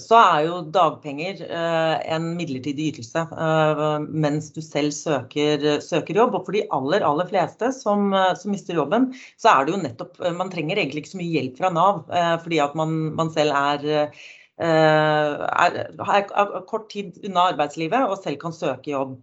Så 0.00 0.16
er 0.16 0.46
jo 0.46 0.62
dagpenger 0.72 1.42
eh, 1.44 1.96
en 2.14 2.30
midlertidig 2.38 2.86
ytelse 2.94 3.26
eh, 3.28 3.82
mens 4.24 4.48
du 4.54 4.62
selv 4.64 4.94
søker, 4.96 5.66
søker, 5.84 6.22
jobb. 6.22 6.38
Og 6.38 6.48
for 6.48 6.56
de 6.56 6.62
aller, 6.78 7.04
aller 7.04 7.28
fleste 7.28 7.68
som, 7.76 8.06
eh, 8.16 8.32
som, 8.40 8.54
mister 8.56 8.80
jobben, 8.80 9.10
så 9.36 9.52
er 9.52 9.66
det 9.66 9.74
jo 9.74 9.82
nettopp 9.82 10.22
eh, 10.22 10.32
Man 10.38 10.52
trenger 10.54 10.80
egentlig 10.80 11.04
ikke 11.04 11.12
så 11.18 11.20
mye 11.20 11.34
hjelp 11.34 11.60
fra 11.60 11.72
Nav, 11.74 12.00
fordi 12.46 12.62
at 12.64 12.72
man, 12.80 12.96
man 13.18 13.28
selv 13.34 13.52
er 13.52 14.08
er, 14.56 15.74
er, 16.00 16.54
kort 16.64 16.88
tid 16.88 17.18
unna 17.28 17.50
arbeidslivet 17.50 18.08
og 18.08 18.16
selv 18.22 18.40
kan 18.40 18.56
søke 18.56 18.94
jobb. 18.94 19.18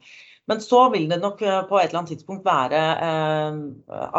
Men 0.51 0.60
så 0.60 0.89
vil 0.91 1.06
det 1.08 1.21
nok 1.23 1.39
eh, 1.45 1.62
på 1.69 1.77
et 1.79 1.86
eller 1.88 1.99
annet 2.01 2.10
tidspunkt 2.17 2.43
være 2.47 2.79
eh, 3.08 3.51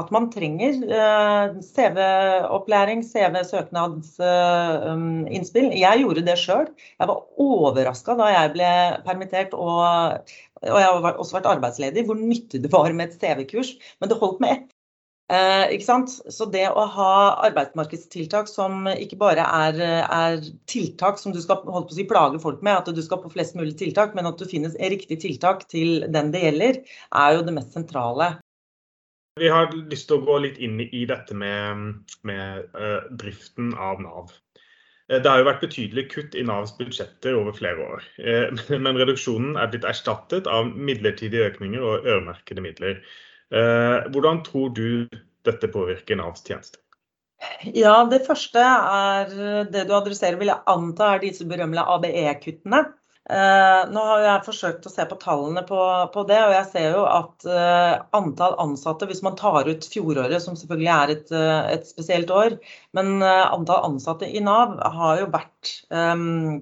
at 0.01 0.13
man 0.15 0.31
trenger 0.33 0.73
eh, 0.99 1.45
CV-opplæring, 1.67 3.01
CV-søknadsinnspill. 3.05 5.69
Jeg 5.83 6.01
gjorde 6.01 6.23
det 6.25 6.39
sjøl. 6.41 6.67
Jeg 6.97 7.07
var 7.11 7.19
overraska 7.45 8.13
da 8.21 8.27
jeg 8.33 8.53
ble 8.57 8.71
permittert 9.05 9.53
og, 9.59 9.81
og 10.65 10.79
jeg 10.81 10.89
har 10.89 11.13
også 11.13 11.37
vært 11.39 11.51
arbeidsledig, 11.53 12.03
hvor 12.09 12.17
nyttig 12.21 12.59
det 12.65 12.73
var 12.73 12.89
med 12.97 13.07
et 13.11 13.19
CV-kurs. 13.21 13.71
Men 14.01 14.09
det 14.09 14.21
holdt 14.23 14.41
med 14.41 14.51
ett. 14.57 14.69
Eh, 15.33 15.71
ikke 15.73 15.87
sant? 15.87 16.13
Så 16.29 16.45
det 16.53 16.67
å 16.69 16.85
ha 16.95 17.13
arbeidsmarkedstiltak 17.47 18.51
som 18.51 18.85
ikke 18.93 19.17
bare 19.23 19.47
er, 19.47 19.81
er 20.05 20.43
tiltak 20.69 21.17
som 21.21 21.33
du 21.33 21.41
skal 21.41 21.63
holde 21.65 21.89
på 21.89 21.97
å 21.97 21.97
si, 21.97 22.05
plage 22.09 22.43
folk 22.43 22.61
med, 22.67 22.77
at 22.77 22.93
du 22.93 23.01
skal 23.05 23.23
på 23.23 23.33
flest 23.33 23.57
mulig 23.57 23.79
tiltak, 23.81 24.13
men 24.17 24.29
at 24.29 24.37
du 24.41 24.45
finnes 24.51 24.77
riktig 24.77 25.23
tiltak 25.25 25.65
til 25.73 26.05
den 26.13 26.29
det 26.35 26.45
gjelder, 26.45 26.83
er 27.25 27.39
jo 27.39 27.47
det 27.47 27.57
mest 27.57 27.73
sentrale. 27.73 28.35
Vi 29.41 29.49
har 29.51 29.73
lyst 29.91 30.07
til 30.11 30.21
å 30.21 30.27
gå 30.29 30.37
litt 30.45 30.61
inn 30.63 30.79
i 30.85 31.07
dette 31.11 31.35
med, 31.35 32.05
med 32.23 32.69
uh, 32.77 33.01
driften 33.19 33.73
av 33.75 34.05
Nav. 34.05 34.29
Eh, 35.09 35.19
det 35.19 35.27
har 35.27 35.41
jo 35.41 35.49
vært 35.49 35.65
betydelige 35.65 36.13
kutt 36.13 36.37
i 36.39 36.45
Navs 36.47 36.77
budsjetter 36.79 37.35
over 37.41 37.57
flere 37.57 37.89
år. 37.97 38.07
Uh, 38.21 38.53
men 38.85 39.01
reduksjonen 39.01 39.57
er 39.59 39.73
blitt 39.73 39.89
erstattet 39.89 40.47
av 40.47 40.69
midlertidige 40.69 41.49
økninger 41.49 41.83
og 41.83 42.07
øremerkede 42.07 42.63
midler. 42.63 43.01
Eh, 43.55 44.09
hvordan 44.11 44.43
tror 44.47 44.73
du 44.75 45.07
dette 45.47 45.71
påvirker 45.71 46.19
Navs 46.19 46.43
tjenester? 46.47 46.81
Ja, 47.77 48.05
Det 48.09 48.25
første 48.27 48.61
er 48.61 49.65
det 49.71 49.87
du 49.89 49.95
adresserer, 49.95 50.39
vil 50.41 50.51
jeg 50.51 50.65
anta 50.71 51.15
er 51.15 51.23
disse 51.23 51.47
berømmelige 51.47 51.85
ABE-kuttene. 51.95 52.81
Eh, 53.25 53.83
nå 53.89 54.01
har 54.05 54.23
jeg 54.25 54.45
forsøkt 54.47 54.89
å 54.89 54.93
se 54.93 55.05
på 55.09 55.17
tallene 55.21 55.63
på, 55.65 55.79
på, 56.13 56.25
det, 56.29 56.41
og 56.45 56.55
jeg 56.57 56.67
ser 56.73 56.97
jo 56.97 57.05
at 57.09 57.47
eh, 57.49 57.93
antall 58.17 58.57
ansatte, 58.65 59.09
hvis 59.09 59.23
man 59.25 59.37
tar 59.41 59.69
ut 59.69 59.87
fjoråret, 59.93 60.41
som 60.45 60.59
selvfølgelig 60.61 60.93
er 60.97 61.15
et, 61.15 61.33
et 61.77 61.87
spesielt 61.89 62.33
år, 62.35 62.59
men 62.97 63.23
antall 63.25 63.93
ansatte 63.93 64.29
i 64.29 64.43
Nav 64.45 64.77
har 64.99 65.23
jo 65.23 65.31
vært 65.33 65.73
um, 65.89 66.61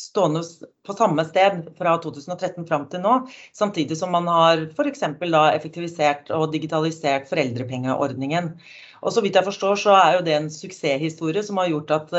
stående 0.00 0.42
på 0.86 0.96
samme 0.96 1.24
sted 1.28 1.62
fra 1.78 1.96
2013 2.02 2.66
fram 2.68 2.86
til 2.92 3.02
nå, 3.04 3.16
samtidig 3.56 3.98
som 4.00 4.12
man 4.14 4.28
har 4.30 4.64
f.eks. 4.70 5.04
effektivisert 5.04 6.32
og 6.36 6.48
digitalisert 6.54 7.28
foreldrepengeordningen. 7.30 8.54
Og 9.00 9.14
så 9.14 9.22
vidt 9.24 9.36
jeg 9.38 9.46
forstår, 9.46 9.76
så 9.80 9.94
er 9.96 10.16
jo 10.16 10.24
det 10.24 10.34
en 10.36 10.50
suksesshistorie 10.52 11.44
som 11.44 11.60
har 11.60 11.70
gjort 11.72 11.94
at 11.96 12.10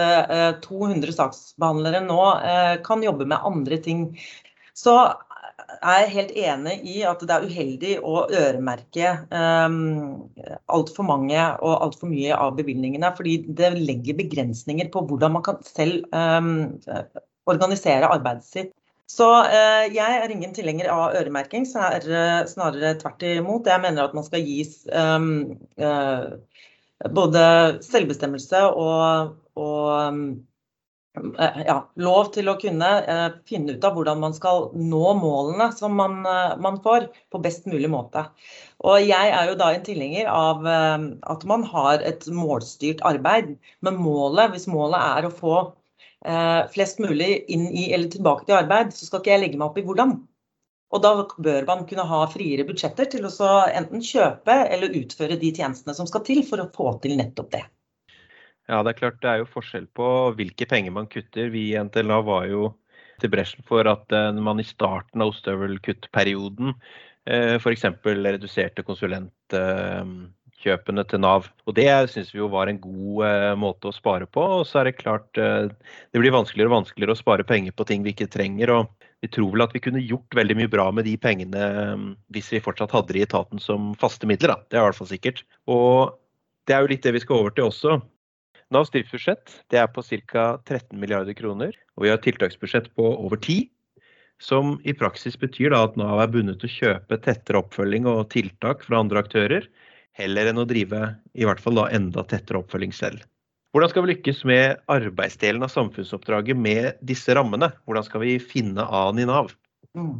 200 0.65 1.09
eh, 1.09 1.17
saksbehandlere 1.17 2.01
nå 2.05 2.21
eh, 2.37 2.77
kan 2.85 3.03
jobbe 3.05 3.27
med 3.29 3.49
andre 3.51 3.77
ting. 3.81 4.07
Så 4.77 4.95
jeg 5.81 6.03
er 6.03 6.13
helt 6.13 6.31
enig 6.37 6.73
i 6.89 6.95
at 7.07 7.21
det 7.25 7.33
er 7.33 7.45
uheldig 7.47 7.93
å 8.05 8.25
øremerke 8.27 9.13
um, 9.31 10.27
altfor 10.73 11.07
mange 11.07 11.39
og 11.63 11.85
altfor 11.87 12.11
mye 12.11 12.35
av 12.35 12.55
bevilgningene. 12.57 13.11
Fordi 13.17 13.37
det 13.47 13.71
legger 13.77 14.19
begrensninger 14.19 14.91
på 14.93 15.05
hvordan 15.09 15.37
man 15.37 15.45
kan 15.45 15.61
selv 15.65 16.05
um, 16.13 16.69
organisere 17.49 18.09
arbeidet 18.11 18.47
sitt. 18.47 18.75
Så 19.11 19.27
eh, 19.43 19.89
jeg 19.91 20.19
er 20.21 20.31
ingen 20.31 20.53
tilhenger 20.55 20.91
av 20.93 21.17
øremerking, 21.19 21.65
snarere, 21.67 22.45
snarere 22.47 22.93
tvert 23.01 23.25
imot. 23.27 23.67
Jeg 23.67 23.83
mener 23.83 24.05
at 24.05 24.15
man 24.15 24.23
skal 24.23 24.45
gis 24.45 24.85
um, 24.87 25.57
uh, 25.81 26.31
både 27.11 27.43
selvbestemmelse 27.83 28.61
og, 28.69 29.33
og 29.59 29.89
um, 29.91 30.21
ja, 31.35 31.75
lov 31.99 32.29
til 32.31 32.47
å 32.47 32.55
kunne 32.61 32.87
eh, 33.11 33.25
finne 33.49 33.75
ut 33.75 33.83
av 33.83 33.97
hvordan 33.97 34.21
man 34.21 34.31
skal 34.37 34.69
nå 34.79 35.11
målene 35.19 35.67
som 35.75 35.97
man, 35.99 36.21
man, 36.23 36.77
får, 36.85 37.09
på 37.35 37.41
best 37.43 37.67
mulig 37.67 37.89
måte. 37.91 38.23
Og 38.79 39.03
jeg 39.03 39.33
er 39.35 39.49
jo 39.49 39.57
da 39.59 39.73
en 39.75 39.83
tilhenger 39.83 40.31
av 40.31 40.63
at 40.63 41.43
man 41.51 41.67
har 41.67 41.99
et 42.07 42.23
målstyrt 42.31 43.03
arbeid. 43.03 43.57
Men 43.83 43.99
målet, 43.99 44.55
hvis 44.55 44.69
målet 44.71 45.03
er 45.03 45.27
å 45.27 45.35
få 45.35 45.57
Eh, 45.65 45.80
flest 46.73 46.99
mulig 47.01 47.31
inn 47.49 47.63
i 47.73 47.87
eller 47.95 48.11
tilbake 48.13 48.45
til 48.45 48.53
arbeid, 48.53 48.91
så 48.93 49.07
skal 49.07 49.23
ikke 49.23 49.31
jeg 49.33 49.41
legge 49.41 49.57
meg 49.57 49.71
opp 49.71 49.79
i 49.81 49.83
hvordan. 49.87 50.11
Og 50.91 51.03
da 51.03 51.11
bør 51.23 51.67
man 51.67 51.85
kunne 51.89 52.05
ha 52.07 52.21
friere 52.31 52.65
budsjetter 52.67 53.07
til 53.13 53.27
å 53.27 53.51
enten 53.71 54.03
kjøpe 54.03 54.57
eller 54.75 54.97
utføre 54.99 55.39
de 55.39 55.53
tjenestene 55.55 55.95
som 55.97 56.09
skal 56.09 56.25
til 56.27 56.43
for 56.47 56.61
å 56.61 56.69
få 56.75 56.93
til 57.03 57.15
nettopp 57.19 57.53
det. 57.55 57.63
Ja, 58.69 58.81
det 58.83 58.93
er 58.93 58.99
klart 58.99 59.21
det 59.23 59.31
er 59.31 59.41
jo 59.41 59.49
forskjell 59.51 59.87
på 59.97 60.07
hvilke 60.37 60.67
penger 60.69 60.93
man 60.95 61.09
kutter. 61.11 61.49
Vi 61.51 61.71
i 61.71 61.79
NTLA 61.79 62.19
var 62.27 62.45
jo 62.51 62.73
til 63.21 63.31
bresjen 63.31 63.65
for 63.67 63.87
at 63.89 64.13
eh, 64.15 64.29
man 64.35 64.61
i 64.61 64.67
starten 64.67 65.23
av 65.23 65.31
ostehøvelkuttperioden 65.33 66.73
eh, 66.73 67.57
f.eks. 67.57 67.87
reduserte 68.05 68.85
konsulentkjøpene 70.61 71.05
til 71.09 71.19
Nav. 71.19 71.47
Og 71.65 71.75
Det 71.75 72.09
syns 72.09 72.33
vi 72.33 72.39
jo 72.39 72.49
var 72.49 72.67
en 72.67 72.79
god 72.79 73.25
eh, 73.25 73.55
måte 73.55 73.89
å 73.89 73.95
spare 73.95 74.25
på. 74.25 74.41
Og 74.41 74.65
så 74.67 74.79
er 74.81 74.85
det 74.89 74.99
klart 74.99 75.27
det 75.33 76.19
blir 76.19 76.31
vanskeligere 76.31 76.69
og 76.69 76.83
vanskeligere 76.83 77.15
å 77.15 77.19
spare 77.19 77.43
penger 77.43 77.71
på 77.71 77.85
ting 77.85 78.03
vi 78.03 78.13
ikke 78.13 78.29
trenger. 78.29 78.69
og 78.69 79.07
vi 79.21 79.29
tror 79.29 79.51
vel 79.51 79.61
at 79.61 79.73
vi 79.73 79.79
kunne 79.79 80.01
gjort 80.01 80.33
veldig 80.33 80.55
mye 80.57 80.69
bra 80.69 80.87
med 80.91 81.05
de 81.05 81.13
pengene 81.15 81.65
hvis 82.33 82.51
vi 82.51 82.59
fortsatt 82.59 82.91
hadde 82.91 83.13
det 83.13 83.19
i 83.19 83.25
etaten 83.27 83.59
som 83.61 83.93
faste 84.01 84.25
midler. 84.25 84.55
Da. 84.55 84.57
Det 84.65 84.77
er 84.77 84.81
i 84.81 84.87
hvert 84.89 84.97
fall 84.97 85.11
sikkert. 85.11 85.43
Og 85.69 86.17
det 86.65 86.73
er 86.73 86.81
jo 86.81 86.89
litt 86.89 87.03
det 87.05 87.13
vi 87.13 87.21
skal 87.21 87.43
over 87.43 87.53
til 87.53 87.69
også. 87.69 87.99
Navs 88.71 88.89
driftsbudsjett 88.89 89.75
er 89.75 89.85
på 89.91 90.01
ca. 90.01 90.57
13 90.65 90.97
milliarder 90.97 91.35
kroner, 91.37 91.75
og 91.97 92.05
vi 92.05 92.09
har 92.09 92.17
et 92.17 92.25
tiltaksbudsjett 92.25 92.89
på 92.95 93.05
over 93.13 93.37
10. 93.37 93.67
Som 94.41 94.79
i 94.87 94.93
praksis 94.97 95.35
betyr 95.37 95.75
at 95.77 95.97
Nav 95.99 96.23
er 96.23 96.31
bundet 96.31 96.63
til 96.63 96.71
å 96.71 96.75
kjøpe 96.79 97.19
tettere 97.21 97.61
oppfølging 97.61 98.07
og 98.09 98.31
tiltak 98.33 98.81
fra 98.87 99.03
andre 99.03 99.21
aktører, 99.21 99.67
heller 100.17 100.51
enn 100.51 100.61
å 100.61 100.67
drive 100.67 101.03
i 101.33 101.47
hvert 101.47 101.61
fall 101.63 101.79
da 101.79 101.89
enda 101.95 102.25
tettere 102.27 102.61
oppfølging 102.61 102.95
selv. 102.95 103.23
Hvordan 103.71 103.91
skal 103.91 104.03
vi 104.03 104.11
lykkes 104.11 104.41
med 104.49 104.81
arbeidsdelen 104.91 105.63
av 105.63 105.71
samfunnsoppdraget 105.71 106.59
med 106.59 106.99
disse 107.07 107.31
rammene? 107.37 107.71
Hvordan 107.87 108.07
skal 108.07 108.25
vi 108.25 108.35
finne 108.43 108.83
A-en 108.83 109.21
i 109.23 109.27
Nav? 109.29 109.53
Mm. 109.95 110.19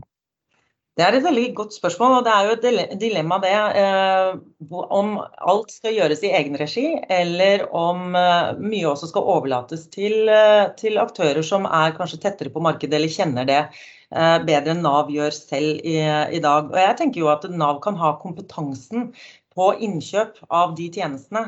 Det 1.00 1.04
er 1.06 1.16
et 1.16 1.24
veldig 1.24 1.46
godt 1.56 1.76
spørsmål, 1.76 2.18
og 2.18 2.26
det 2.28 2.32
er 2.36 2.48
jo 2.48 2.56
et 2.56 2.96
dilemma 3.00 3.38
det. 3.44 3.52
Eh, 3.80 4.32
om 4.70 5.14
alt 5.24 5.72
skal 5.72 5.96
gjøres 5.96 6.24
i 6.28 6.34
egen 6.36 6.58
regi, 6.60 6.84
eller 7.08 7.64
om 7.76 8.12
eh, 8.20 8.52
mye 8.60 8.90
også 8.92 9.08
skal 9.10 9.30
overlates 9.34 9.86
til, 9.94 10.28
eh, 10.28 10.68
til, 10.80 11.00
aktører 11.00 11.42
som 11.48 11.66
er 11.66 11.96
kanskje 11.96 12.20
tettere 12.26 12.52
på 12.52 12.64
markedet 12.64 13.00
eller 13.00 13.12
kjenner 13.12 13.48
det 13.50 13.64
bedre 14.12 14.74
enn 14.74 14.82
Nav 14.84 15.08
gjør 15.08 15.32
selv 15.32 15.86
i, 15.88 15.94
i 16.04 16.40
dag. 16.44 16.66
Og 16.68 16.76
jeg 16.76 16.96
tenker 17.00 17.22
jo 17.22 17.30
at 17.32 17.46
Nav 17.48 17.78
kan 17.80 17.96
ha 17.96 18.10
kompetansen 18.20 19.14
på 19.56 19.72
innkjøp 19.84 20.38
av 20.54 20.76
de 20.78 20.88
tjenestene 20.94 21.42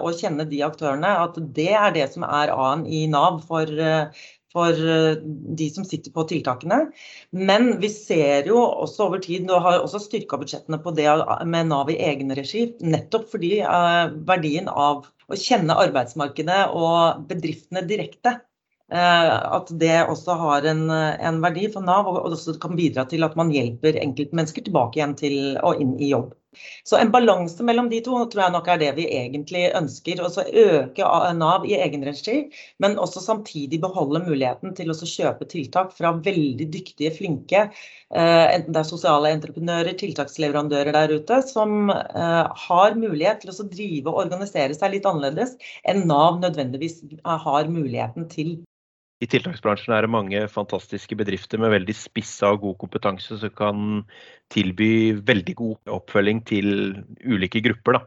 og 0.00 0.18
kjenne 0.20 0.46
de 0.50 0.60
aktørene. 0.66 1.14
At 1.24 1.38
det 1.56 1.72
er 1.74 1.94
det 1.96 2.06
som 2.12 2.26
er 2.26 2.52
A-en 2.54 2.84
i 2.86 3.06
Nav 3.10 3.40
for, 3.48 3.70
for 4.54 4.74
eh, 4.74 5.22
de 5.58 5.68
som 5.74 5.86
sitter 5.86 6.12
på 6.14 6.26
tiltakene. 6.30 6.80
Men 7.30 7.72
vi 7.82 7.90
ser 7.92 8.48
jo 8.50 8.60
også 8.62 9.08
over 9.08 9.22
tid, 9.24 9.48
og 9.50 9.64
har 9.66 9.80
også 9.84 10.02
styrka 10.04 10.38
budsjettene 10.40 10.80
på 10.82 10.94
det 10.98 11.08
med 11.46 11.70
Nav 11.70 11.90
i 11.92 11.98
egen 12.10 12.34
regi, 12.36 12.68
nettopp 12.82 13.30
fordi 13.32 13.56
verdien 14.28 14.70
av 14.70 15.06
å 15.30 15.38
kjenne 15.38 15.78
arbeidsmarkedet 15.78 16.62
og 16.74 17.26
bedriftene 17.30 17.84
direkte 17.86 18.40
at 18.90 19.68
det 19.78 20.00
også 20.10 20.34
har 20.34 20.64
en, 20.66 20.88
en, 20.90 21.36
verdi 21.44 21.68
for 21.70 21.86
Nav, 21.86 22.08
og 22.10 22.32
også 22.32 22.56
kan 22.58 22.74
bidra 22.74 23.04
til 23.06 23.22
at 23.22 23.36
man 23.38 23.52
hjelper 23.54 24.00
enkeltmennesker 24.02 24.66
tilbake 24.66 24.98
igjen 24.98 25.14
til 25.14 25.36
og 25.62 25.78
inn 25.78 25.92
i 26.02 26.10
jobb. 26.10 26.32
Så 26.84 26.96
en 26.98 27.10
balanse 27.14 27.62
mellom 27.62 27.88
de 27.90 28.00
to 28.02 28.16
tror 28.30 28.42
jeg 28.42 28.54
nok 28.54 28.68
er 28.72 28.80
det 28.82 28.90
vi 28.96 29.06
egentlig 29.14 29.68
ønsker. 29.78 30.22
Å 30.24 30.44
øke 30.62 31.10
Nav 31.38 31.66
i 31.68 31.76
egen 31.78 32.02
regi, 32.06 32.36
men 32.82 32.98
også 32.98 33.22
samtidig 33.22 33.80
beholde 33.84 34.22
muligheten 34.24 34.74
til 34.78 34.90
å 34.90 34.96
kjøpe 34.98 35.46
tiltak 35.50 35.94
fra 35.96 36.12
veldig 36.24 36.66
dyktige, 36.74 37.12
flinke, 37.14 37.68
eh, 38.10 38.46
enten 38.56 38.74
det 38.74 38.82
er 38.82 38.88
sosiale 38.88 39.30
entreprenører, 39.36 39.94
tiltaksleverandører 40.00 40.96
der 40.98 41.14
ute, 41.20 41.40
som 41.46 41.92
eh, 41.94 42.64
har 42.66 42.98
mulighet 42.98 43.44
til 43.44 43.54
å 43.54 43.68
drive 43.70 44.10
og 44.10 44.24
organisere 44.24 44.74
seg 44.74 44.96
litt 44.96 45.06
annerledes 45.06 45.54
enn 45.88 46.06
Nav 46.10 46.40
nødvendigvis 46.42 47.00
har 47.46 47.70
muligheten 47.70 48.26
til 48.32 48.56
i 49.20 49.28
tiltaksbransjen 49.28 49.92
er 49.92 50.06
det 50.06 50.12
mange 50.12 50.38
fantastiske 50.48 51.16
bedrifter 51.18 51.60
med 51.60 51.74
veldig 51.74 51.92
spissa 51.92 52.54
og 52.54 52.62
god 52.62 52.76
kompetanse 52.80 53.36
som 53.36 53.52
kan 53.52 53.80
tilby 54.52 55.12
veldig 55.28 55.54
god 55.58 55.90
oppfølging 55.98 56.40
til 56.48 56.70
ulike 57.20 57.60
grupper. 57.66 57.98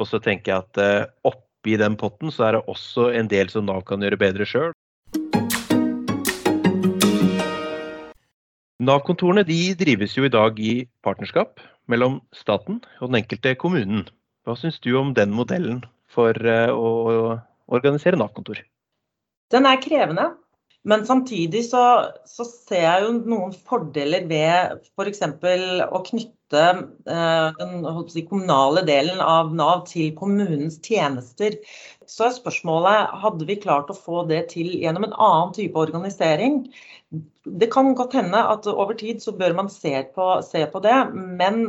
Og 0.00 0.08
så 0.08 0.20
tenker 0.24 0.54
jeg 0.54 0.64
at 0.64 0.80
eh, 0.80 1.10
oppi 1.28 1.76
den 1.80 1.98
potten 2.00 2.32
så 2.32 2.46
er 2.48 2.56
det 2.56 2.62
også 2.72 3.10
en 3.12 3.28
del 3.28 3.52
som 3.52 3.68
Nav 3.68 3.84
kan 3.84 4.00
gjøre 4.00 4.20
bedre 4.22 4.48
sjøl. 4.48 4.72
Nav-kontorene 8.84 9.44
drives 9.44 10.16
jo 10.16 10.24
i 10.24 10.32
dag 10.32 10.56
i 10.60 10.72
partnerskap 11.04 11.60
mellom 11.92 12.22
staten 12.36 12.80
og 13.02 13.10
den 13.10 13.20
enkelte 13.20 13.52
kommunen. 13.60 14.06
Hva 14.48 14.56
syns 14.56 14.80
du 14.80 14.94
om 14.96 15.12
den 15.16 15.32
modellen 15.36 15.84
for 16.08 16.32
eh, 16.32 16.72
å 16.72 17.36
organisere 17.68 18.16
Nav-kontor? 18.16 18.64
Den 19.52 19.68
er 19.68 19.76
krevende. 19.84 20.30
Men 20.84 21.06
samtidig 21.08 21.64
så, 21.70 21.82
så, 22.28 22.44
ser 22.44 22.82
jeg 22.84 23.04
jo 23.06 23.12
noen 23.24 23.54
fordeler 23.56 24.26
ved 24.28 24.82
f.eks. 24.92 25.22
For 25.40 25.84
å 25.88 26.00
knytte 26.04 26.64
eh, 27.08 27.60
den 27.60 27.86
si, 28.12 28.24
kommunale 28.28 28.82
delen 28.84 29.22
av 29.24 29.54
Nav 29.56 29.86
til 29.88 30.12
kommunens 30.18 30.76
tjenester. 30.84 31.56
Så 32.04 32.28
er 32.28 32.36
spørsmålet 32.36 33.14
hadde 33.22 33.48
vi 33.48 33.56
klart 33.62 33.92
å 33.92 33.96
få 33.96 34.26
det 34.28 34.42
til 34.52 34.74
gjennom 34.82 35.08
en 35.08 35.16
annen 35.16 35.54
type 35.56 35.80
organisering. 35.80 36.66
Det 37.44 37.70
kan 37.72 37.94
godt 37.96 38.16
hende 38.18 38.44
at 38.52 38.68
over 38.68 38.96
tid 38.98 39.24
så 39.24 39.32
bør 39.36 39.56
man 39.56 39.72
se 39.72 39.96
på, 40.12 40.28
se 40.44 40.66
på 40.68 40.84
det, 40.84 40.98
men 41.14 41.64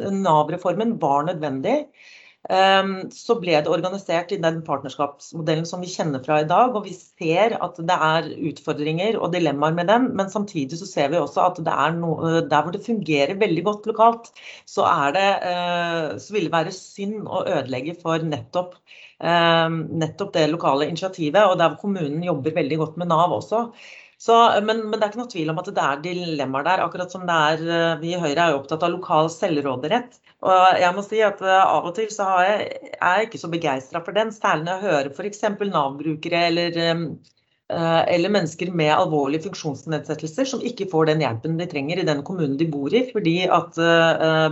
Nav-reformen 0.00 0.96
var 1.02 1.26
nødvendig. 1.28 1.82
Ehm, 2.48 3.10
så 3.12 3.34
ble 3.36 3.58
det 3.60 3.68
organisert 3.68 4.30
i 4.32 4.38
den 4.40 4.62
partnerskapsmodellen 4.64 5.66
som 5.68 5.82
vi 5.84 5.90
kjenner 5.92 6.22
fra 6.24 6.38
i 6.40 6.46
dag. 6.48 6.72
Og 6.76 6.86
vi 6.86 6.94
ser 6.96 7.58
at 7.60 7.76
det 7.76 7.98
er 8.06 8.30
utfordringer 8.50 9.18
og 9.20 9.34
dilemmaer 9.34 9.76
med 9.76 9.90
den, 9.92 10.08
men 10.16 10.32
samtidig 10.32 10.80
så 10.80 10.88
ser 10.88 11.12
vi 11.12 11.20
også 11.20 11.44
at 11.44 11.60
det 11.66 11.76
noe 11.98 12.40
der 12.48 12.64
hvor 12.64 12.72
det 12.72 12.86
fungerer 12.86 13.36
veldig 13.40 13.64
godt 13.68 13.90
lokalt, 13.92 14.32
så, 14.64 14.88
det, 15.16 15.28
eh, 15.52 16.16
så 16.16 16.36
vil 16.36 16.48
det 16.48 16.56
være 16.56 16.74
synd 16.74 17.28
å 17.28 17.44
ødelegge 17.44 17.98
for 18.00 18.24
nettopp, 18.24 18.74
ehm, 19.20 19.82
nettopp 20.00 20.32
det 20.38 20.48
lokale 20.50 20.88
initiativet. 20.88 21.44
Og 21.44 21.58
der 21.60 21.74
hvor 21.74 21.84
kommunen 21.84 22.24
jobber 22.24 22.56
veldig 22.56 22.80
godt 22.86 22.96
med 22.96 23.12
Nav 23.12 23.36
også. 23.36 23.66
Så, 24.20 24.34
men, 24.66 24.82
men, 24.84 24.98
det 24.98 25.06
er 25.06 25.12
ikke 25.14 25.22
noe 25.22 25.32
tvil 25.32 25.50
om 25.52 25.58
at 25.62 25.68
det 25.72 25.80
er 25.82 26.00
dilemmaer 26.04 26.66
der. 26.66 26.82
Akkurat 26.84 27.12
som 27.14 27.22
det 27.28 27.36
er 27.52 27.62
eh, 27.64 28.00
Vi 28.02 28.12
i 28.12 28.20
Høyre 28.20 28.42
er 28.44 28.52
jo 28.52 28.58
opptatt 28.58 28.84
av 28.84 28.92
lokal 28.92 29.30
selvråderett. 29.32 30.18
Og 30.44 30.80
jeg 30.82 30.96
må 30.96 31.04
si 31.06 31.22
at 31.24 31.40
eh, 31.40 31.60
Av 31.62 31.88
og 31.88 31.94
til 31.96 32.10
så 32.12 32.26
jeg, 32.44 32.66
er 32.98 33.22
jeg 33.22 33.30
ikke 33.30 33.40
så 33.40 33.52
begeistra 33.54 34.04
for 34.04 34.16
den, 34.16 34.34
særlig 34.36 34.66
når 34.68 34.76
jeg 34.76 34.90
hører 34.90 35.10
f.eks. 35.14 35.40
Nav-brukere 35.70 36.44
eller, 36.50 36.76
eh, 36.82 37.00
eller 38.12 38.36
mennesker 38.36 38.74
med 38.82 38.92
alvorlige 38.98 39.46
funksjonsnedsettelser 39.48 40.52
som 40.52 40.68
ikke 40.68 40.90
får 40.92 41.14
den 41.14 41.24
hjelpen 41.24 41.56
de 41.56 41.70
trenger 41.72 42.04
i 42.04 42.06
den 42.12 42.20
kommunen 42.26 42.60
de 42.60 42.68
bor 42.68 42.92
i, 42.92 43.06
fordi 43.14 43.36
at 43.48 43.78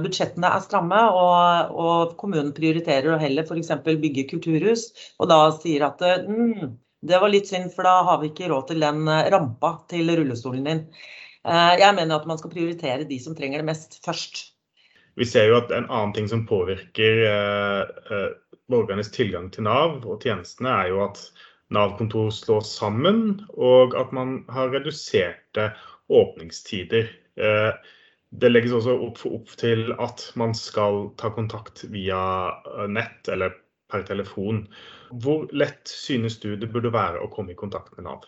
budsjettene 0.00 0.48
er 0.54 0.64
stramme 0.64 1.04
og, 1.12 1.76
og 1.76 2.18
kommunen 2.20 2.54
prioriterer 2.56 3.12
å 3.12 3.20
heller 3.20 3.44
f.eks. 3.44 3.74
bygge 3.84 4.30
kulturhus, 4.32 4.92
og 5.18 5.34
da 5.34 5.42
sier 5.58 5.90
at 5.90 6.06
mm, 6.30 6.78
det 7.00 7.18
var 7.18 7.30
litt 7.30 7.48
synd, 7.48 7.70
for 7.74 7.86
da 7.86 8.02
har 8.06 8.20
vi 8.22 8.32
ikke 8.32 8.50
råd 8.50 8.70
til 8.70 8.82
den 8.82 9.06
eh, 9.08 9.28
rampa 9.32 9.74
til 9.90 10.10
rullestolen 10.18 10.66
din. 10.66 10.84
Eh, 11.46 11.74
jeg 11.78 11.94
mener 11.94 12.18
at 12.18 12.28
man 12.30 12.40
skal 12.40 12.52
prioritere 12.52 13.06
de 13.08 13.18
som 13.22 13.36
trenger 13.38 13.62
det 13.62 13.68
mest, 13.68 14.00
først. 14.04 14.48
Vi 15.18 15.26
ser 15.26 15.48
jo 15.50 15.58
at 15.58 15.70
en 15.74 15.86
annen 15.86 16.14
ting 16.14 16.28
som 16.30 16.46
påvirker 16.46 17.22
eh, 17.26 18.24
borgernes 18.70 19.12
tilgang 19.14 19.50
til 19.54 19.66
Nav 19.66 20.02
og 20.04 20.26
tjenestene, 20.26 20.74
er 20.74 20.92
jo 20.92 21.04
at 21.06 21.22
Nav-kontor 21.74 22.32
slås 22.34 22.72
sammen, 22.78 23.42
og 23.54 23.94
at 23.98 24.12
man 24.16 24.40
har 24.52 24.70
reduserte 24.72 25.66
åpningstider. 26.08 27.10
Det 27.36 28.48
legges 28.48 28.72
også 28.72 28.94
opp, 29.04 29.50
til 29.60 29.90
at 30.00 30.24
man 30.40 30.54
skal 30.56 31.10
ta 31.20 31.28
kontakt 31.34 31.84
via 31.92 32.22
nett 32.88 33.28
eller 33.28 33.52
per 33.90 34.06
telefon. 34.08 34.64
Hvor 35.10 35.46
lett 35.56 35.88
synes 35.88 36.38
du 36.42 36.54
det 36.56 36.70
burde 36.72 36.92
være 36.94 37.22
å 37.24 37.30
komme 37.32 37.54
i 37.54 37.58
kontakt 37.58 37.96
med 37.96 38.08
Nav? 38.08 38.26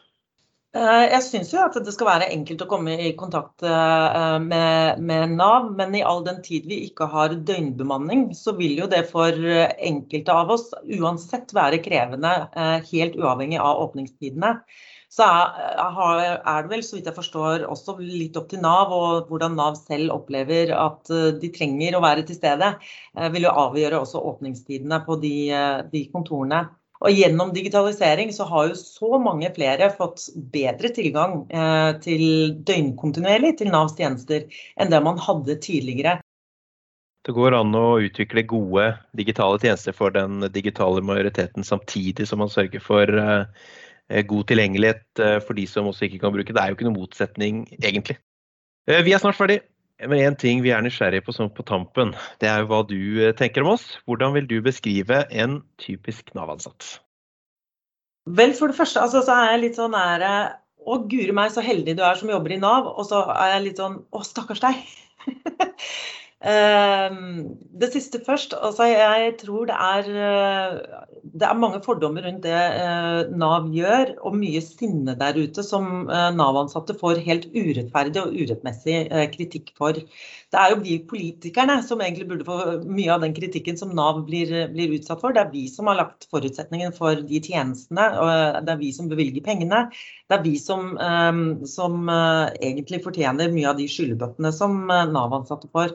Eh, 0.71 1.05
jeg 1.11 1.23
syns 1.27 1.49
jo 1.51 1.59
at 1.65 1.75
det 1.83 1.93
skal 1.97 2.07
være 2.07 2.29
enkelt 2.31 2.61
å 2.63 2.69
komme 2.71 2.93
i 3.03 3.09
kontakt 3.19 3.65
eh, 3.67 4.37
med, 4.45 5.01
med, 5.03 5.33
Nav, 5.35 5.73
men 5.75 5.97
i 5.99 6.05
all 6.07 6.23
den 6.27 6.39
tid 6.47 6.69
vi 6.71 6.85
ikke 6.87 7.09
har 7.11 7.35
døgnbemanning, 7.35 8.29
så 8.39 8.55
vil 8.59 8.79
jo 8.79 8.87
det 8.91 9.03
for 9.11 9.35
enkelte 9.35 10.37
av 10.37 10.55
oss 10.55 10.69
uansett 11.01 11.51
være 11.57 11.83
krevende, 11.83 12.37
eh, 12.55 12.79
helt 12.93 13.19
uavhengig 13.19 13.59
av 13.59 13.83
åpningstidene 13.89 14.55
så 15.11 15.27
er 15.27 16.63
det 16.63 16.71
vel, 16.71 16.83
så 16.87 16.97
vidt 16.97 17.09
jeg 17.11 17.17
forstår, 17.17 17.65
også 17.67 17.97
litt 17.99 18.37
opp 18.39 18.47
til 18.53 18.63
Nav 18.63 18.93
og 18.95 19.31
hvordan 19.31 19.57
Nav 19.59 19.75
selv 19.81 20.15
opplever 20.15 20.71
at 20.77 21.11
eh, 21.11 21.33
de 21.43 21.51
trenger 21.51 21.97
å 21.99 22.05
være 22.05 22.23
til 22.29 22.39
stede. 22.39 22.77
Eh, 23.19 23.31
vil 23.35 23.49
jo 23.49 23.57
avgjøre 23.65 23.99
også 24.05 24.23
åpningstidene 24.31 25.01
på 25.09 25.19
de, 25.25 25.35
eh, 25.51 25.81
de 25.91 26.05
kontorene. 26.15 26.69
Og 27.01 27.17
gjennom 27.17 27.51
digitalisering 27.57 28.31
så 28.37 28.45
har 28.51 28.71
jo 28.71 28.79
så 28.79 29.19
mange 29.23 29.49
flere 29.57 29.89
fått 29.97 30.29
bedre 30.53 30.93
tilgang 30.95 31.41
eh, 31.49 31.93
til 32.05 32.25
døgnkontinuerlig 32.69 33.57
til 33.59 33.73
Navs 33.73 33.97
tjenester 33.99 34.45
enn 34.77 34.93
det 34.93 35.01
man 35.03 35.19
hadde 35.19 35.57
tidligere. 35.65 36.19
Det 37.25 37.35
går 37.37 37.57
an 37.57 37.75
å 37.77 37.99
utvikle 38.05 38.47
gode 38.49 38.93
digitale 39.17 39.59
tjenester 39.61 39.97
for 39.97 40.13
den 40.15 40.45
digitale 40.53 41.03
majoriteten 41.05 41.65
samtidig 41.67 42.29
som 42.29 42.41
man 42.45 42.53
sørger 42.53 42.85
for 42.85 43.11
eh, 43.25 43.49
god 44.31 44.49
tilgjengelighet 44.51 45.23
eh, 45.23 45.39
for 45.45 45.59
de 45.59 45.67
som 45.71 45.89
også 45.91 46.07
ikke 46.07 46.23
kan 46.25 46.35
bruke. 46.35 46.55
Det 46.55 46.63
er 46.63 46.71
jo 46.71 46.79
ikke 46.79 46.89
noen 46.89 46.99
motsetning, 46.99 47.61
egentlig. 47.79 48.19
Eh, 48.91 49.03
vi 49.07 49.15
er 49.15 49.23
snart 49.23 49.39
ferdig. 49.39 49.61
Men 50.01 50.23
én 50.25 50.37
ting 50.41 50.63
vi 50.65 50.73
er 50.73 50.81
nysgjerrige 50.81 51.27
på 51.27 51.35
sånn 51.37 51.51
på 51.53 51.65
tampen, 51.69 52.15
det 52.41 52.49
er 52.49 52.63
jo 52.63 52.71
hva 52.71 52.81
du 52.89 53.21
tenker 53.37 53.67
om 53.67 53.75
oss. 53.75 53.85
Hvordan 54.09 54.33
vil 54.33 54.47
du 54.49 54.57
beskrive 54.65 55.27
en 55.29 55.59
typisk 55.83 56.33
Nav-ansatt? 56.33 56.95
Vel, 58.31 58.55
for 58.57 58.73
det 58.73 58.79
første 58.79 59.03
altså, 59.03 59.21
så 59.27 59.37
er 59.37 59.53
jeg 59.53 59.63
litt 59.67 59.79
sånn 59.81 59.93
nære 59.97 60.33
Å, 60.81 60.97
guri 61.13 61.33
meg, 61.37 61.53
så 61.53 61.61
heldig 61.65 61.93
du 61.99 62.03
er 62.07 62.17
som 62.17 62.33
jobber 62.33 62.55
i 62.55 62.61
Nav. 62.63 62.89
Og 62.97 63.05
så 63.11 63.21
er 63.35 63.59
jeg 63.59 63.67
litt 63.67 63.83
sånn 63.83 63.99
Å, 64.09 64.25
stakkars 64.25 64.65
deg. 64.65 64.81
Ehm, 66.41 67.59
det 67.77 67.91
siste 67.93 68.19
først. 68.25 68.55
Altså 68.57 68.87
jeg 68.89 69.35
tror 69.43 69.67
det 69.69 69.75
er, 69.77 70.07
eh, 70.09 70.79
det 71.37 71.45
er 71.45 71.59
mange 71.61 71.83
fordommer 71.85 72.25
rundt 72.25 72.47
det 72.47 72.55
eh, 72.57 73.29
Nav 73.37 73.69
gjør, 73.75 74.15
og 74.25 74.39
mye 74.41 74.63
sinne 74.65 75.19
der 75.21 75.37
ute 75.37 75.61
som 75.63 76.09
eh, 76.09 76.31
Nav-ansatte 76.33 76.97
får 76.97 77.21
helt 77.27 77.45
urettferdig 77.53 78.23
og 78.23 78.33
urettmessig 78.33 79.03
kritikk 79.35 79.75
for. 79.77 80.01
Det 80.01 80.63
er 80.63 80.73
jo 80.73 80.81
vi 80.81 80.97
politikerne 81.13 81.77
som 81.85 82.01
egentlig 82.01 82.31
burde 82.33 82.49
få 82.49 82.57
mye 82.89 83.13
av 83.13 83.21
den 83.21 83.37
kritikken 83.37 83.77
som 83.77 83.93
Nav 83.93 84.25
blir, 84.25 84.49
blir 84.73 84.97
utsatt 84.97 85.21
for. 85.21 85.37
Det 85.37 85.45
er 85.45 85.53
vi 85.53 85.67
som 85.69 85.93
har 85.93 86.01
lagt 86.01 86.25
forutsetningen 86.33 86.97
for 86.97 87.21
de 87.21 87.43
tjenestene, 87.45 88.09
og 88.17 88.65
det 88.65 88.75
er 88.75 88.81
vi 88.81 88.91
som 88.97 89.13
bevilger 89.13 89.45
pengene. 89.45 89.85
Det 90.25 90.39
er 90.39 90.43
vi 90.47 90.57
som, 90.59 90.97
som 91.69 92.11
egentlig 92.11 93.05
fortjener 93.05 93.53
mye 93.53 93.71
av 93.71 93.79
de 93.79 93.87
skyllebøttene 93.91 94.53
som 94.57 94.83
Nav-ansatte 94.89 95.71
får. 95.71 95.95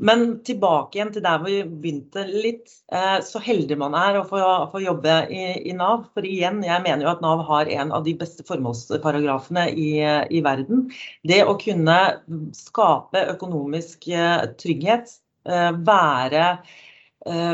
Men 0.00 0.38
tilbake 0.48 0.96
igjen 0.96 1.10
til 1.12 1.24
der 1.24 1.42
vi 1.44 1.58
begynte 1.68 2.22
litt. 2.28 2.72
Eh, 2.92 3.18
så 3.26 3.40
heldig 3.44 3.76
man 3.80 3.94
er 3.98 4.16
å 4.16 4.24
få 4.24 4.80
jobbe 4.80 5.16
i, 5.28 5.42
i, 5.68 5.74
Nav. 5.76 6.06
For 6.14 6.24
igjen, 6.24 6.62
jeg 6.64 6.84
mener 6.86 7.04
jo 7.04 7.10
at 7.12 7.20
Nav 7.24 7.42
har 7.48 7.68
en 7.76 7.92
av 7.96 8.06
de 8.06 8.14
beste 8.20 8.46
formålsparagrafene 8.48 9.66
i, 9.70 9.90
i 10.00 10.40
verden. 10.46 10.86
Det 11.28 11.42
å 11.44 11.58
kunne 11.60 11.98
skape 12.56 13.26
økonomisk 13.34 14.08
eh, 14.14 14.46
trygghet, 14.60 15.12
eh, 15.48 15.72
være 15.86 16.54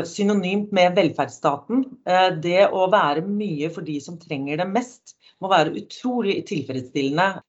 synonymt 0.07 0.69
med 0.71 0.93
velferdsstaten. 0.95 1.81
Det 2.39 2.61
å 2.71 2.85
være 2.87 3.19
mye 3.27 3.67
for 3.75 3.83
de 3.83 3.97
som 3.99 4.15
trenger 4.15 4.61
det 4.61 4.67
mest, 4.71 5.17
må 5.43 5.49
være 5.51 5.73
utrolig 5.81 6.37
tilfredsstillende. 6.47 7.41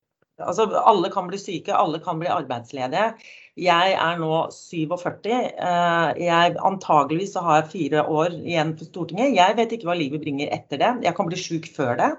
Altså, 0.42 0.66
alle 0.82 1.10
kan 1.14 1.26
bli 1.30 1.38
syke, 1.38 1.74
alle 1.74 1.98
kan 2.02 2.18
bli 2.18 2.28
arbeidsledige. 2.30 3.12
Jeg 3.58 3.94
er 3.98 4.18
nå 4.20 4.34
47. 4.54 5.30
Eh, 5.34 6.10
jeg, 6.22 6.54
antageligvis 6.68 7.34
har 7.42 7.62
jeg 7.62 7.70
fire 7.72 8.04
år 8.06 8.36
igjen 8.38 8.74
på 8.78 8.86
Stortinget. 8.86 9.34
Jeg 9.34 9.56
vet 9.58 9.74
ikke 9.74 9.88
hva 9.88 9.96
livet 9.98 10.22
bringer 10.22 10.52
etter 10.54 10.80
det. 10.82 10.92
Jeg 11.06 11.16
kan 11.16 11.26
bli 11.26 11.40
syk 11.40 11.66
før 11.74 11.96
det. 11.98 12.12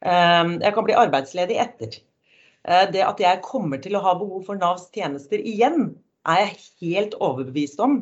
Eh, 0.00 0.54
jeg 0.64 0.72
kan 0.76 0.86
bli 0.88 0.96
arbeidsledig 0.96 1.58
etter. 1.60 1.98
Eh, 2.64 2.86
det 2.94 3.04
at 3.04 3.20
jeg 3.20 3.44
kommer 3.44 3.82
til 3.84 3.98
å 3.98 4.04
ha 4.06 4.16
behov 4.16 4.48
for 4.48 4.60
Navs 4.60 4.88
tjenester 4.94 5.42
igjen, 5.42 5.92
er 6.22 6.38
jeg 6.38 6.58
helt 6.94 7.14
overbevist 7.18 7.80
om 7.82 7.96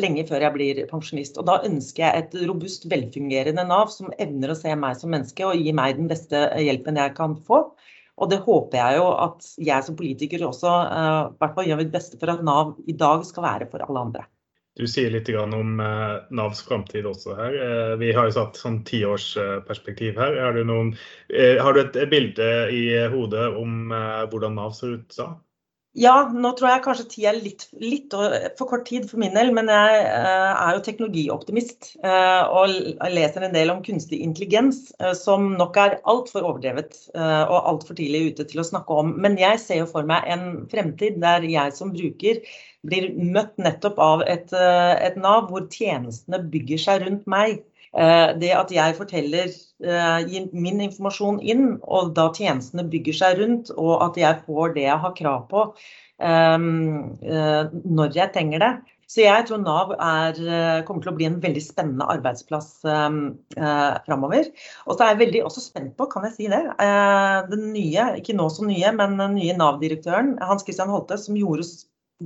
lenge 0.00 0.22
før 0.24 0.46
jeg 0.46 0.54
blir 0.54 0.78
pensjonist. 0.88 1.36
Og 1.36 1.44
da 1.44 1.58
ønsker 1.68 2.06
jeg 2.06 2.22
et 2.22 2.36
robust, 2.48 2.86
velfungerende 2.88 3.66
Nav 3.68 3.90
som 3.92 4.08
evner 4.16 4.54
å 4.54 4.56
se 4.56 4.72
meg 4.80 4.96
som 4.96 5.12
menneske 5.12 5.44
og 5.44 5.60
gi 5.60 5.74
meg 5.76 5.98
den 5.98 6.08
beste 6.08 6.40
hjelpen 6.56 6.96
jeg 6.96 7.12
kan 7.18 7.36
få. 7.36 7.66
Og 8.16 8.30
det 8.32 8.40
håper 8.46 8.80
jeg 8.80 9.00
jo 9.00 9.10
at 9.26 9.50
jeg 9.60 9.84
som 9.84 9.98
politiker 9.98 10.46
også 10.46 10.72
uh, 10.88 11.34
hvert 11.36 11.56
fall 11.56 11.68
gjør 11.68 11.82
mitt 11.82 11.92
beste 11.92 12.16
for 12.20 12.32
at 12.32 12.44
Nav 12.46 12.72
i 12.88 12.96
dag 12.96 13.24
skal 13.28 13.44
være 13.44 13.68
for 13.72 13.84
alle 13.84 14.04
andre. 14.08 14.24
Du 14.76 14.84
sier 14.88 15.12
litt 15.12 15.28
om 15.32 15.80
uh, 15.80 16.24
Navs 16.36 16.62
framtid 16.64 17.08
også 17.08 17.36
her. 17.36 17.56
Uh, 17.56 17.92
vi 18.00 18.12
har 18.16 18.28
jo 18.28 18.36
satt 18.38 18.60
sånn 18.60 18.82
tiårsperspektiv 18.88 20.20
her. 20.20 20.36
Har 20.46 20.56
du, 20.56 20.64
noen, 20.68 20.94
har 21.32 21.76
du 21.76 21.82
et 21.84 22.00
bilde 22.12 22.50
i 22.72 22.86
hodet 23.12 23.50
om 23.56 23.92
hvordan 24.32 24.56
Nav 24.56 24.72
ser 24.76 24.96
ut 24.96 25.16
da? 25.16 25.34
Ja, 25.96 26.12
nå 26.28 26.50
tror 26.58 26.68
jeg 26.68 26.82
kanskje 26.84 27.04
tid 27.08 27.26
er 27.30 27.38
litt, 27.40 27.62
litt, 27.80 28.12
for 28.58 28.68
kort 28.68 28.84
tid 28.84 29.06
for 29.08 29.20
min 29.22 29.32
del, 29.32 29.48
men 29.56 29.70
jeg 29.72 30.02
eh, 30.04 30.50
er 30.52 30.76
jo 30.76 30.82
teknologioptimist 30.84 31.88
eh, 32.04 32.42
og 32.52 33.06
leser 33.14 33.46
en 33.46 33.54
del 33.54 33.72
om 33.72 33.80
kunstig 33.84 34.18
intelligens, 34.20 34.90
eh, 35.00 35.14
som 35.16 35.54
nok 35.56 35.78
er 35.80 35.96
altfor 36.04 36.44
overdrevet 36.50 36.98
og 37.16 37.56
altfor 37.72 37.96
tidlig 37.96 38.34
ute 38.34 38.44
til 38.50 38.60
å 38.60 38.66
snakke 38.68 38.98
om. 39.00 39.14
Men 39.24 39.38
jeg 39.40 39.62
ser 39.62 39.80
jo 39.80 39.88
for 39.88 40.04
meg 40.08 40.28
en 40.34 40.66
fremtid 40.68 41.16
der 41.22 41.46
jeg 41.48 41.72
som 41.78 41.94
bruker 41.94 42.42
blir 42.86 43.08
møtt 43.16 43.56
nettopp 43.56 43.96
av 44.02 44.26
et, 44.28 44.52
et 44.52 45.16
Nav 45.18 45.48
hvor 45.48 45.64
tjenestene 45.72 46.42
bygger 46.52 46.82
seg 46.82 47.06
rundt 47.06 47.24
meg. 47.30 47.64
Eh, 47.94 48.32
det 48.40 48.50
at 48.56 48.72
jeg 48.74 48.96
forteller, 48.98 49.52
eh, 49.84 50.42
min 50.52 50.82
informasjon 50.84 51.38
inn, 51.40 51.78
og 51.82 52.14
da 52.16 52.28
tjenestene 52.34 52.86
bygger 52.90 53.16
seg 53.20 53.38
rundt, 53.40 53.70
og 53.76 53.94
at 54.10 54.18
jeg 54.20 54.42
får 54.48 54.74
det 54.76 54.88
jeg 54.88 54.98
har 55.04 55.16
krav 55.16 55.46
på 55.52 55.62
eh, 56.20 56.58
når 56.58 58.12
jeg 58.18 58.32
trenger 58.34 58.64
det. 58.64 58.74
Så 59.06 59.22
jeg 59.22 59.44
tror 59.46 59.60
Nav 59.62 59.92
er, 60.02 60.38
kommer 60.82 61.04
til 61.04 61.12
å 61.12 61.14
bli 61.14 61.28
en 61.28 61.38
veldig 61.38 61.60
spennende 61.62 62.08
arbeidsplass 62.10 62.70
eh, 62.90 63.18
framover. 64.08 64.48
Og 64.86 64.96
så 64.96 65.04
er 65.04 65.12
jeg 65.12 65.20
veldig 65.20 65.44
også 65.46 65.62
spent 65.62 65.92
på, 65.94 66.08
kan 66.10 66.26
jeg 66.26 66.34
si 66.34 66.48
det, 66.50 66.64
den 67.52 67.68
nye, 67.70 68.08
ikke 68.18 68.34
nå 68.34 68.48
så 68.50 68.66
nye, 68.66 68.90
men 68.98 69.14
den 69.22 69.38
nye 69.38 69.54
Nav-direktøren 69.54 70.34
Hans 70.42 70.66
Christian 70.66 70.90
Holte, 70.90 71.20
som 71.22 71.38
gjorde 71.38 71.68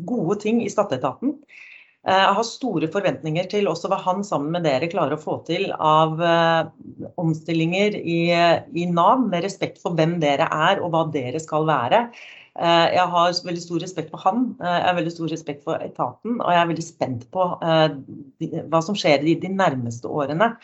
gode 0.09 0.41
ting 0.41 0.65
i 0.65 0.73
skatteetaten. 0.73 1.37
Eh, 2.09 2.17
jeg 2.17 2.37
har 2.37 2.47
store 2.49 2.89
forventninger 2.93 3.49
til 3.53 3.69
også 3.69 3.91
hva 3.93 3.99
han 4.01 4.23
sammen 4.25 4.55
med 4.55 4.65
dere 4.65 4.89
klarer 4.89 5.19
å 5.19 5.21
få 5.21 5.37
til 5.45 5.67
av 5.77 6.17
uh, 6.17 6.71
omstillinger 7.21 7.99
i, 8.01 8.21
i, 8.33 8.87
Nav, 8.89 9.27
med 9.27 9.45
respekt 9.45 9.83
for 9.83 9.99
hvem 9.99 10.17
dere 10.23 10.47
er 10.49 10.81
og 10.81 10.95
hva 10.95 11.05
dere 11.13 11.43
skal 11.45 11.69
være. 11.69 12.07
Uh, 12.57 12.89
jeg 12.97 13.05
har 13.13 13.37
veldig 13.51 13.65
stor 13.67 13.85
respekt 13.85 14.15
for 14.15 14.25
han, 14.25 14.49
jeg 14.65 14.87
har 14.89 14.97
veldig 14.97 15.13
stor 15.13 15.35
respekt 15.35 15.67
for 15.69 15.85
etaten, 15.85 16.41
og 16.41 16.49
jeg 16.55 16.63
er 16.63 16.71
veldig 16.73 16.87
spent 16.89 17.29
på 17.37 17.51
hva 17.61 18.83
som 18.85 18.97
skjer 18.97 19.29
i 19.29 19.37
de 19.45 19.53
nærmeste 19.53 20.09
årene. 20.09 20.55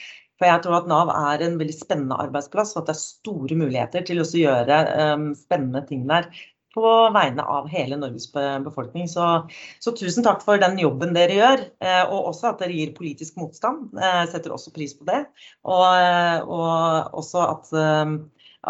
For 0.40 0.48
jeg 0.48 0.64
tror 0.64 0.80
at 0.80 0.88
Nav 0.88 1.12
er 1.12 1.44
en 1.44 1.60
veldig 1.60 1.76
spennende 1.76 2.16
arbeidsplass, 2.20 2.74
og 2.74 2.82
at 2.82 2.90
det 2.90 2.96
er 2.96 3.04
store 3.04 3.60
muligheter 3.60 4.08
til 4.08 4.20
å 4.20 4.28
gjøre 4.40 4.82
spennende 5.36 5.84
ting 5.88 6.08
der 6.08 6.28
på 6.76 7.10
vegne 7.14 7.42
av 7.42 7.68
hele 7.72 7.96
Norges 7.96 8.32
befolkning. 8.32 9.08
Så, 9.08 9.48
så, 9.80 9.92
tusen 9.96 10.24
takk 10.26 10.42
for 10.44 10.60
den 10.60 10.78
jobben 10.80 11.14
dere 11.16 11.34
gjør, 11.38 11.60
eh, 11.80 12.04
og 12.04 12.26
også 12.32 12.48
at 12.50 12.58
dere 12.62 12.72
gir 12.76 12.94
politisk 12.96 13.36
motstand. 13.40 13.78
Eh, 13.96 14.24
setter 14.30 14.52
også 14.54 14.74
pris 14.76 14.94
på 14.98 15.04
det. 15.08 15.22
Og, 15.64 15.86
og 16.52 16.74
også 17.22 17.38
at, 17.46 17.64
eh, 17.80 18.06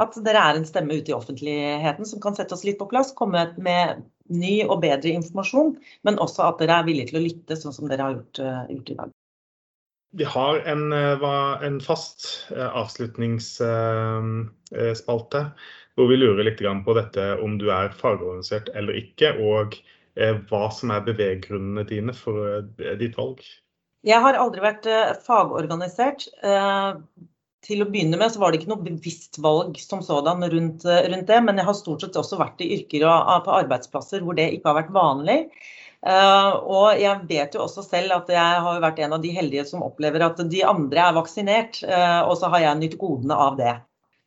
at, 0.04 0.12
dere 0.26 0.40
er 0.50 0.54
en 0.60 0.68
stemme 0.68 0.94
ute 1.00 1.10
i 1.10 1.16
offentligheten 1.16 2.04
som 2.06 2.20
kan 2.22 2.34
sette 2.38 2.54
oss 2.54 2.66
litt 2.68 2.80
på 2.80 2.90
plass, 2.90 3.18
komme 3.18 3.42
med 3.58 3.84
ny 4.30 4.54
og 4.66 4.82
bedre 4.82 5.10
informasjon, 5.14 5.76
men 6.06 6.22
også 6.22 6.40
at 6.46 6.58
dere 6.62 6.74
er 6.80 6.86
villige 6.86 7.08
til 7.12 7.20
å 7.20 7.26
lytte, 7.26 7.54
sånn 7.58 7.74
som 7.74 7.88
dere 7.90 8.02
har 8.02 8.12
gjort, 8.16 8.36
gjort 8.72 8.90
i 8.90 8.98
dag. 9.02 9.10
Vi 10.16 10.24
har 10.24 10.54
en, 10.70 10.92
en 10.96 11.80
fast 11.84 12.20
avslutningsspalte 12.54 15.40
hvor 15.96 16.10
vi 16.10 16.18
lurer 16.20 16.44
litt 16.44 16.60
på 16.60 16.96
dette 16.96 17.28
om 17.42 17.56
du 17.58 17.70
er 17.72 17.94
fagorganisert 17.96 18.68
eller 18.76 18.98
ikke, 19.00 19.32
og 19.40 19.78
eh, 20.20 20.36
hva 20.50 20.68
som 20.72 20.92
er 20.92 21.06
beveggrunnene 21.06 21.86
dine 21.88 22.14
for 22.16 22.58
eh, 22.58 22.98
ditt 23.00 23.16
valg. 23.16 23.40
Jeg 24.06 24.20
har 24.22 24.36
aldri 24.38 24.62
vært 24.62 24.86
eh, 24.86 25.14
fagorganisert. 25.24 26.28
Til 27.66 27.82
å 27.82 27.88
begynne 27.90 28.18
med 28.20 28.30
så 28.30 28.38
var 28.38 28.52
det 28.52 28.60
ikke 28.60 28.70
noe 28.70 28.84
bevisst 28.84 29.40
valg 29.42 29.80
som 29.82 30.04
sådan 30.04 30.44
rundt, 30.52 30.84
rundt 30.86 31.26
det, 31.26 31.38
men 31.42 31.56
jeg 31.58 31.66
har 31.66 31.74
stort 31.74 32.04
sett 32.04 32.18
også 32.20 32.38
vært 32.38 32.60
i 32.62 32.68
yrker 32.76 33.02
og 33.08 33.42
på 33.42 33.56
arbeidsplasser 33.56 34.22
hvor 34.22 34.36
det 34.38 34.52
ikke 34.54 34.70
har 34.70 34.76
vært 34.84 34.92
vanlig. 34.94 35.38
og 36.06 37.00
jeg 37.00 37.24
vet 37.26 37.56
jo 37.56 37.64
også 37.64 37.82
selv 37.82 38.14
at 38.20 38.30
jeg 38.30 38.60
har 38.68 38.78
vært 38.84 39.00
en 39.02 39.16
av 39.16 39.24
de 39.24 39.32
heldige 39.34 39.64
som 39.66 39.82
opplever 39.82 40.22
at 40.22 40.44
de 40.52 40.62
andre 40.62 41.08
er 41.08 41.16
vaksinert, 41.16 41.80
og 42.28 42.36
så 42.38 42.52
har 42.54 42.68
jeg 42.68 42.82
nytt 42.84 42.98
godene 43.00 43.40
av 43.48 43.58
det. 43.58 43.74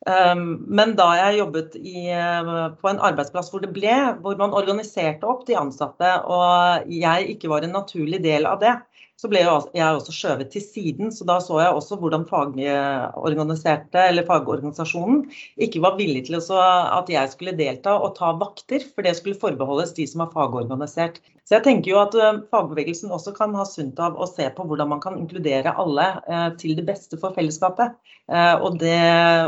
Ehm, 0.08 0.44
men 0.72 0.94
da 0.96 1.10
jeg 1.18 1.40
jobbet 1.42 1.74
i, 1.76 2.08
eh, 2.16 2.52
på 2.80 2.88
en 2.88 3.02
arbeidsplass 3.04 3.50
hvor 3.52 3.64
det 3.64 3.74
ble, 3.76 3.96
hvor 4.24 4.38
man 4.40 4.56
organiserte 4.56 5.28
opp 5.28 5.44
de 5.50 5.58
ansatte, 5.60 6.14
og 6.24 6.88
jeg 6.88 7.34
ikke 7.36 7.52
var 7.52 7.68
en 7.68 7.76
naturlig 7.76 8.22
del 8.24 8.48
av 8.48 8.62
det, 8.64 8.78
så 9.20 9.28
ble 9.28 9.42
jeg 9.44 9.84
også 9.84 10.14
skjøvet 10.16 10.52
til 10.54 10.64
siden. 10.64 11.10
Så 11.12 11.26
da 11.28 11.40
så 11.44 11.58
jeg 11.60 11.76
også 11.76 11.98
hvordan 12.00 12.24
fagorganiserte, 12.30 14.06
eller 14.12 14.28
fagorganisasjonen 14.28 15.26
ikke 15.60 15.82
var 15.84 15.98
villig 16.00 16.26
til 16.30 16.40
at 16.40 17.12
jeg 17.12 17.34
skulle 17.34 17.58
delta 17.60 17.98
og 18.00 18.16
ta 18.20 18.32
vakter, 18.40 18.86
for 18.94 19.04
det 19.04 19.18
skulle 19.18 19.40
forbeholdes 19.42 19.92
de 19.98 20.08
som 20.08 20.24
var 20.24 20.32
fagorganisert. 20.36 21.20
Så 21.50 21.58
jeg 21.58 21.66
tenker 21.66 21.90
jo 21.90 21.98
at 21.98 22.14
eh, 22.14 22.44
fagbevegelsen 22.54 23.10
også 23.10 23.32
kan 23.34 23.56
ha 23.58 23.64
sunt 23.66 23.98
av 24.06 24.20
å 24.22 24.28
se 24.30 24.46
på 24.54 24.66
hvordan 24.70 24.92
man 24.92 25.00
kan 25.02 25.16
inkludere 25.18 25.74
alle 25.82 26.06
eh, 26.30 26.52
til 26.62 26.76
det 26.78 26.86
beste 26.86 27.18
for 27.18 27.34
fellesskapet. 27.34 27.96
Eh, 28.30 28.54
og, 28.62 28.78
det, 28.84 29.00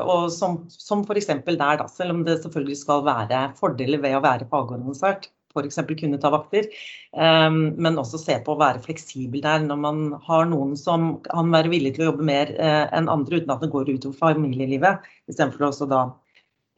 og 0.02 0.32
som, 0.34 0.64
som 0.74 1.06
f.eks. 1.06 1.30
der, 1.46 1.54
da, 1.62 1.86
selv 1.94 2.16
om 2.16 2.24
det 2.26 2.40
selvfølgelig 2.42 2.80
skal 2.82 3.06
være 3.06 3.44
fordeler 3.60 4.02
ved 4.02 4.18
å 4.18 4.24
være 4.26 4.50
fagorganisert 4.50 5.30
f.eks. 5.52 5.80
kunne 6.00 6.20
ta 6.22 6.32
vakter. 6.34 6.70
Ehm, 7.18 7.62
men 7.78 8.00
også 8.02 8.20
se 8.22 8.40
på 8.46 8.56
å 8.56 8.62
være 8.62 8.84
fleksibel 8.86 9.44
der 9.44 9.64
når 9.66 9.84
man 9.84 10.02
har 10.26 10.50
noen 10.50 10.74
som 10.80 11.14
kan 11.28 11.52
være 11.54 11.72
villig 11.74 11.96
til 11.96 12.06
å 12.06 12.10
jobbe 12.12 12.28
mer 12.32 12.56
eh, 12.58 12.88
enn 12.98 13.12
andre 13.12 13.42
uten 13.42 13.54
at 13.54 13.64
det 13.64 13.72
går 13.76 13.94
utover 13.94 14.18
familielivet. 14.20 15.08
Istedenfor 15.32 15.70
å 15.70 15.92
da 15.92 16.02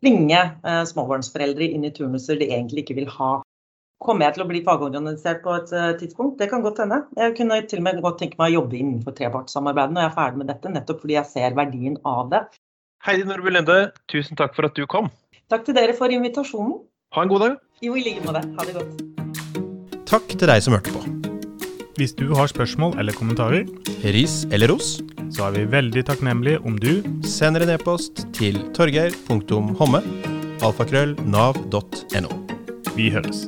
tvinge 0.03 0.41
eh, 0.43 0.83
småbarnsforeldre 0.89 1.69
inn 1.71 1.87
i 1.87 1.93
turnuser 1.95 2.39
de 2.41 2.51
egentlig 2.51 2.83
ikke 2.83 2.99
vil 3.01 3.11
ha. 3.15 3.33
Kommer 4.03 4.27
jeg 4.27 4.35
til 4.35 4.43
å 4.43 4.49
bli 4.49 4.59
fagorganisert 4.65 5.39
på 5.45 5.53
et 5.55 5.71
eh, 5.71 5.93
tidspunkt? 6.01 6.35
Det 6.41 6.49
kan 6.51 6.63
godt 6.65 6.81
hende. 6.83 7.05
Jeg 7.15 7.37
kunne 7.37 7.61
til 7.71 7.79
og 7.79 7.87
med 7.87 8.01
godt 8.03 8.19
tenke 8.19 8.39
meg 8.41 8.51
å 8.51 8.59
jobbe 8.59 8.79
innenfor 8.81 9.15
trepartssamarbeidet 9.15 9.95
når 9.95 10.03
jeg 10.03 10.11
er 10.11 10.17
ferdig 10.17 10.41
med 10.41 10.51
dette, 10.51 10.71
nettopp 10.73 11.03
fordi 11.05 11.15
jeg 11.15 11.31
ser 11.31 11.55
verdien 11.59 11.95
av 12.03 12.31
det. 12.33 12.43
Heidi 13.03 13.27
Nordby 13.27 13.51
Lende, 13.51 13.77
tusen 14.11 14.39
takk 14.39 14.57
for 14.57 14.67
at 14.67 14.75
du 14.79 14.83
kom. 14.91 15.09
Takk 15.51 15.65
til 15.67 15.75
dere 15.75 15.95
for 15.95 16.11
invitasjonen. 16.11 16.81
Ha 17.13 17.21
en 17.21 17.29
god 17.29 17.43
dag. 17.45 17.57
Jo, 17.85 17.93
i 17.93 18.01
like 18.01 18.23
måte. 18.25 18.41
Ha 18.57 18.65
det 18.65 18.73
godt. 18.73 19.01
Takk 20.09 20.31
til 20.33 20.49
deg 20.49 20.63
som 20.65 20.73
hørte 20.73 20.93
på. 20.95 21.01
Hvis 21.99 22.15
du 22.17 22.31
har 22.33 22.49
spørsmål 22.49 22.97
eller 22.97 23.13
kommentarer, 23.13 23.67
ris 24.15 24.47
eller 24.49 24.73
ros, 24.73 24.95
så 25.33 25.45
er 25.47 25.59
vi 25.59 25.67
veldig 25.75 26.03
takknemlige 26.09 26.61
om 26.65 26.79
du 26.81 27.05
sender 27.21 27.65
en 27.65 27.75
e-post 27.75 28.25
til 28.33 28.57
torgeir.homme 28.73 30.01
alfakrøll 30.65 31.13
nav.no. 31.29 32.33
Vi 32.97 33.11
høres. 33.13 33.45